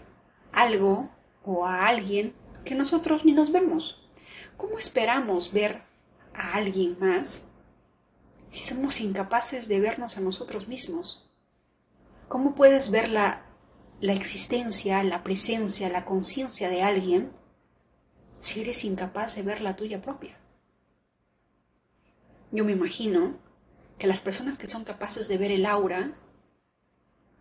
algo 0.52 1.10
o 1.46 1.66
a 1.68 1.88
alguien 1.88 2.34
que 2.66 2.74
nosotros 2.76 3.26
ni 3.26 3.32
nos 3.32 3.52
vemos. 3.52 4.04
¿Cómo 4.58 4.78
esperamos 4.80 5.54
ver 5.54 5.84
a 6.38 6.54
alguien 6.56 6.98
más 7.00 7.50
si 8.48 8.64
somos 8.64 9.02
incapaces 9.02 9.68
de 9.68 9.80
vernos 9.80 10.18
a 10.18 10.22
nosotros 10.22 10.68
mismos? 10.68 11.30
¿Cómo 12.30 12.56
puedes 12.56 12.92
ver 12.92 13.10
la, 13.10 13.46
la 14.00 14.14
existencia, 14.14 15.04
la 15.04 15.24
presencia, 15.24 15.90
la 15.90 16.06
conciencia 16.06 16.70
de 16.70 16.84
alguien 16.84 17.32
si 18.40 18.62
eres 18.62 18.84
incapaz 18.84 19.36
de 19.36 19.42
ver 19.42 19.62
la 19.62 19.76
tuya 19.76 20.02
propia? 20.02 20.38
Yo 22.52 22.64
me 22.64 22.72
imagino 22.72 23.38
que 23.98 24.08
las 24.08 24.22
personas 24.22 24.58
que 24.58 24.68
son 24.68 24.86
capaces 24.86 25.28
de 25.28 25.38
ver 25.38 25.52
el 25.52 25.66
aura 25.66 26.14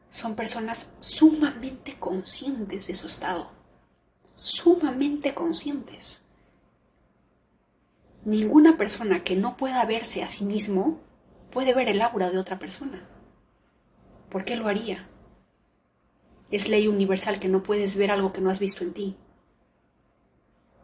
son 0.08 0.34
personas 0.34 0.94
sumamente 1.00 1.98
conscientes 1.98 2.88
de 2.88 2.94
su 2.94 3.06
estado 3.06 3.56
sumamente 4.36 5.34
conscientes. 5.34 6.22
Ninguna 8.26 8.76
persona 8.76 9.22
que 9.22 9.36
no 9.36 9.56
pueda 9.56 9.84
verse 9.84 10.20
a 10.20 10.26
sí 10.26 10.44
mismo 10.44 10.98
puede 11.52 11.72
ver 11.74 11.88
el 11.88 12.02
aura 12.02 12.28
de 12.28 12.38
otra 12.38 12.58
persona. 12.58 13.08
¿Por 14.30 14.44
qué 14.44 14.56
lo 14.56 14.66
haría? 14.66 15.08
Es 16.50 16.68
ley 16.68 16.88
universal 16.88 17.38
que 17.38 17.46
no 17.46 17.62
puedes 17.62 17.94
ver 17.94 18.10
algo 18.10 18.32
que 18.32 18.40
no 18.40 18.50
has 18.50 18.58
visto 18.58 18.82
en 18.82 18.94
ti. 18.94 19.16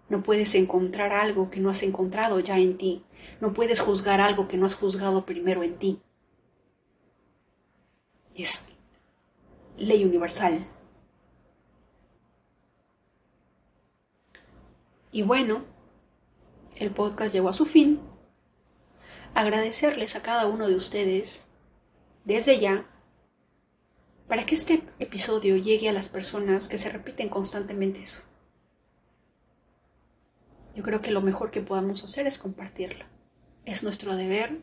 No 0.09 0.22
puedes 0.22 0.55
encontrar 0.55 1.12
algo 1.12 1.50
que 1.50 1.59
no 1.59 1.68
has 1.68 1.83
encontrado 1.83 2.38
ya 2.38 2.59
en 2.59 2.78
ti. 2.78 3.05
No 3.40 3.52
puedes 3.52 3.81
juzgar 3.81 4.20
algo 4.20 4.46
que 4.46 4.57
no 4.57 4.66
has 4.66 4.76
juzgado 4.76 5.26
primero 5.26 5.64
en 5.64 5.76
ti. 5.78 6.00
Es 8.37 8.72
ley 9.76 10.05
universal. 10.05 10.64
Y 15.11 15.22
bueno, 15.22 15.72
el 16.77 16.91
podcast 16.91 17.33
llegó 17.33 17.49
a 17.49 17.53
su 17.53 17.67
fin. 17.67 18.01
Agradecerles 19.35 20.17
a 20.17 20.23
cada 20.23 20.47
uno 20.47 20.69
de 20.69 20.75
ustedes 20.75 21.45
desde 22.25 22.61
ya 22.61 22.89
para 24.29 24.47
que 24.47 24.55
este 24.55 24.83
episodio 24.99 25.57
llegue 25.57 25.89
a 25.89 25.93
las 25.93 26.09
personas 26.09 26.69
que 26.69 26.79
se 26.79 26.91
repiten 26.91 27.29
constantemente 27.29 28.03
eso. 28.03 28.23
Yo 30.75 30.83
creo 30.83 31.01
que 31.01 31.11
lo 31.11 31.21
mejor 31.21 31.51
que 31.51 31.61
podamos 31.61 32.03
hacer 32.05 32.27
es 32.27 32.39
compartirlo. 32.39 33.05
Es 33.65 33.83
nuestro 33.83 34.17
deber, 34.17 34.63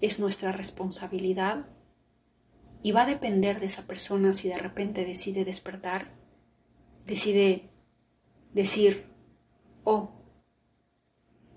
es 0.00 0.20
nuestra 0.20 0.52
responsabilidad 0.52 1.66
y 2.82 2.92
va 2.92 3.02
a 3.02 3.06
depender 3.06 3.58
de 3.58 3.66
esa 3.66 3.86
persona 3.86 4.32
si 4.32 4.48
de 4.48 4.58
repente 4.58 5.04
decide 5.04 5.44
despertar, 5.44 6.12
decide 7.06 7.70
decir, 8.54 9.06
oh, 9.84 10.17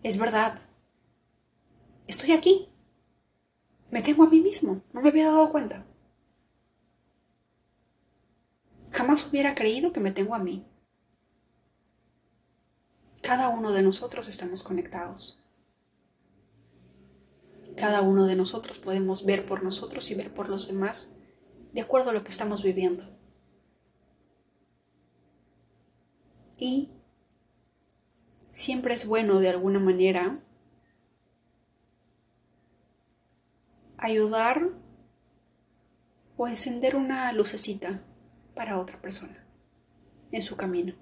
es 0.04 0.18
verdad, 0.18 0.62
estoy 2.08 2.32
aquí, 2.32 2.70
me 3.90 4.02
tengo 4.02 4.24
a 4.24 4.30
mí 4.30 4.40
mismo, 4.40 4.82
no 4.94 5.02
me 5.02 5.10
había 5.10 5.28
dado 5.28 5.52
cuenta. 5.52 5.86
Jamás 8.92 9.28
hubiera 9.28 9.56
creído 9.56 9.94
que 9.94 10.00
me 10.00 10.12
tengo 10.12 10.36
a 10.36 10.40
mí. 10.40 10.66
Cada 13.22 13.50
uno 13.50 13.72
de 13.72 13.84
nosotros 13.84 14.28
estamos 14.28 14.64
conectados. 14.64 15.50
Cada 17.78 18.02
uno 18.02 18.26
de 18.26 18.36
nosotros 18.36 18.80
podemos 18.80 19.26
ver 19.26 19.46
por 19.46 19.64
nosotros 19.64 20.10
y 20.12 20.16
ver 20.16 20.34
por 20.34 20.50
los 20.50 20.68
demás 20.68 21.16
de 21.72 21.82
acuerdo 21.82 22.10
a 22.10 22.14
lo 22.14 22.24
que 22.24 22.32
estamos 22.32 22.64
viviendo. 22.64 23.18
Y 26.58 26.90
siempre 28.52 28.94
es 28.94 29.06
bueno 29.06 29.40
de 29.40 29.50
alguna 29.50 29.80
manera 29.80 30.40
ayudar 33.98 34.70
o 36.38 36.48
encender 36.48 36.96
una 36.96 37.32
lucecita 37.34 38.04
para 38.56 38.80
otra 38.80 39.00
persona 39.00 39.46
en 40.32 40.42
su 40.42 40.58
camino. 40.58 40.96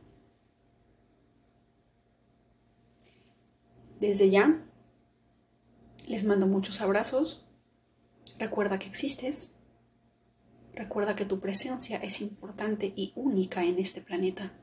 Desde 4.00 4.30
ya, 4.30 4.66
les 6.08 6.24
mando 6.24 6.48
muchos 6.48 6.82
abrazos. 6.82 7.46
Recuerda 8.38 8.80
que 8.80 8.88
existes. 8.88 9.56
Recuerda 10.74 11.16
que 11.16 11.26
tu 11.26 11.40
presencia 11.40 11.98
es 11.98 12.22
importante 12.22 12.94
y 12.96 13.12
única 13.16 13.64
en 13.64 13.80
este 13.80 14.02
planeta. 14.02 14.54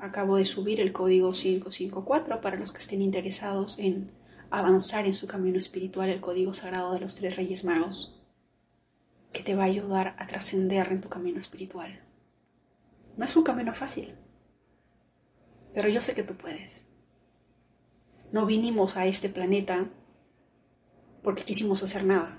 Acabo 0.00 0.36
de 0.36 0.46
subir 0.46 0.80
el 0.80 0.92
código 0.94 1.32
554 1.32 2.40
para 2.40 2.56
los 2.56 2.72
que 2.72 2.78
estén 2.78 3.02
interesados 3.02 3.78
en 3.78 4.10
avanzar 4.50 5.04
en 5.04 5.12
su 5.12 5.26
camino 5.26 5.58
espiritual, 5.58 6.08
el 6.08 6.22
código 6.22 6.54
sagrado 6.54 6.92
de 6.94 7.00
los 7.00 7.14
tres 7.14 7.36
reyes 7.36 7.64
magos. 7.64 8.16
que 9.32 9.44
te 9.44 9.54
va 9.54 9.62
a 9.62 9.66
ayudar 9.66 10.16
a 10.18 10.26
trascender 10.26 10.90
en 10.90 11.00
tu 11.00 11.08
camino 11.08 11.38
espiritual. 11.38 12.00
No 13.16 13.24
es 13.24 13.36
un 13.36 13.44
camino 13.44 13.72
fácil, 13.72 14.16
pero 15.72 15.88
yo 15.88 16.00
sé 16.00 16.14
que 16.14 16.24
tú 16.24 16.34
puedes. 16.34 16.84
No 18.32 18.44
vinimos 18.44 18.96
a 18.96 19.06
este 19.06 19.28
planeta 19.28 19.88
porque 21.22 21.44
quisimos 21.44 21.84
hacer 21.84 22.04
nada. 22.04 22.38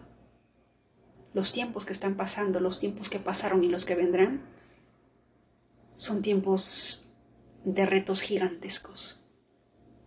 Los 1.34 1.54
tiempos 1.54 1.86
que 1.86 1.94
están 1.94 2.16
pasando, 2.16 2.60
los 2.60 2.80
tiempos 2.80 3.10
que 3.10 3.20
pasaron 3.20 3.64
y 3.64 3.70
los 3.70 3.86
que 3.86 3.96
vendrán, 3.96 4.42
son 5.96 6.22
tiempos 6.22 7.11
de 7.64 7.86
retos 7.86 8.22
gigantescos. 8.22 9.24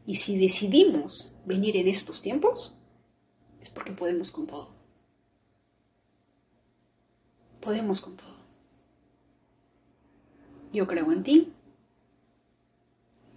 Y 0.07 0.17
si 0.17 0.38
decidimos 0.38 1.37
venir 1.47 1.77
en 1.77 1.88
estos 1.88 2.21
tiempos, 2.21 2.83
es 3.61 3.71
porque 3.71 3.93
podemos 3.93 4.31
con 4.31 4.47
todo. 4.47 4.69
Podemos 7.61 8.01
con 8.01 8.17
todo. 8.17 8.35
Yo 10.73 10.87
creo 10.87 11.11
en 11.12 11.23
ti. 11.23 11.53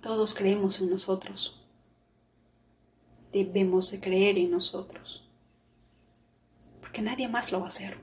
Todos 0.01 0.33
creemos 0.33 0.81
en 0.81 0.89
nosotros. 0.89 1.63
Debemos 3.31 3.91
de 3.91 3.99
creer 3.99 4.37
en 4.37 4.51
nosotros. 4.51 5.29
Porque 6.81 7.01
nadie 7.01 7.27
más 7.27 7.51
lo 7.51 7.59
va 7.59 7.65
a 7.65 7.67
hacer. 7.69 7.97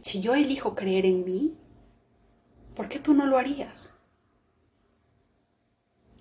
Si 0.00 0.20
yo 0.20 0.34
elijo 0.34 0.74
creer 0.74 1.06
en 1.06 1.24
mí, 1.24 1.56
¿por 2.78 2.88
qué 2.88 3.00
tú 3.00 3.12
no 3.12 3.26
lo 3.26 3.38
harías? 3.38 3.92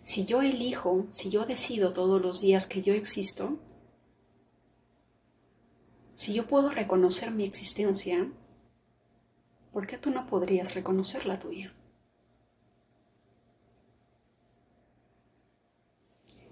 Si 0.02 0.26
yo 0.26 0.42
elijo, 0.42 1.06
si 1.12 1.30
yo 1.30 1.46
decido 1.46 1.94
todos 1.94 2.20
los 2.20 2.42
días 2.42 2.66
que 2.66 2.82
yo 2.82 2.96
existo, 2.96 3.60
si 6.16 6.34
yo 6.34 6.48
puedo 6.48 6.72
reconocer 6.72 7.30
mi 7.30 7.44
existencia, 7.44 8.32
¿por 9.72 9.86
qué 9.86 10.00
tú 10.00 10.10
no 10.10 10.26
podrías 10.26 10.74
reconocer 10.74 11.28
la 11.28 11.38
tuya? 11.38 11.76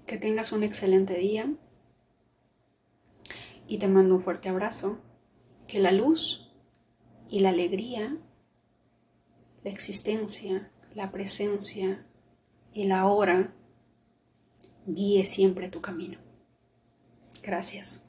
Que 0.05 0.19
tengas 0.19 0.51
un 0.51 0.61
excelente 0.61 1.15
día 1.15 1.51
y 3.67 3.79
te 3.79 3.87
mando 3.87 4.13
un 4.13 4.21
fuerte 4.21 4.49
abrazo. 4.49 4.99
Que 5.67 5.79
la 5.79 5.91
luz 5.91 6.53
y 7.27 7.39
la 7.39 7.49
alegría, 7.49 8.19
la 9.65 9.71
existencia, 9.71 10.71
la 10.93 11.11
presencia 11.11 12.05
y 12.71 12.85
la 12.85 13.07
hora 13.07 13.51
guíe 14.85 15.25
siempre 15.25 15.69
tu 15.69 15.81
camino. 15.81 16.19
Gracias. 17.41 18.04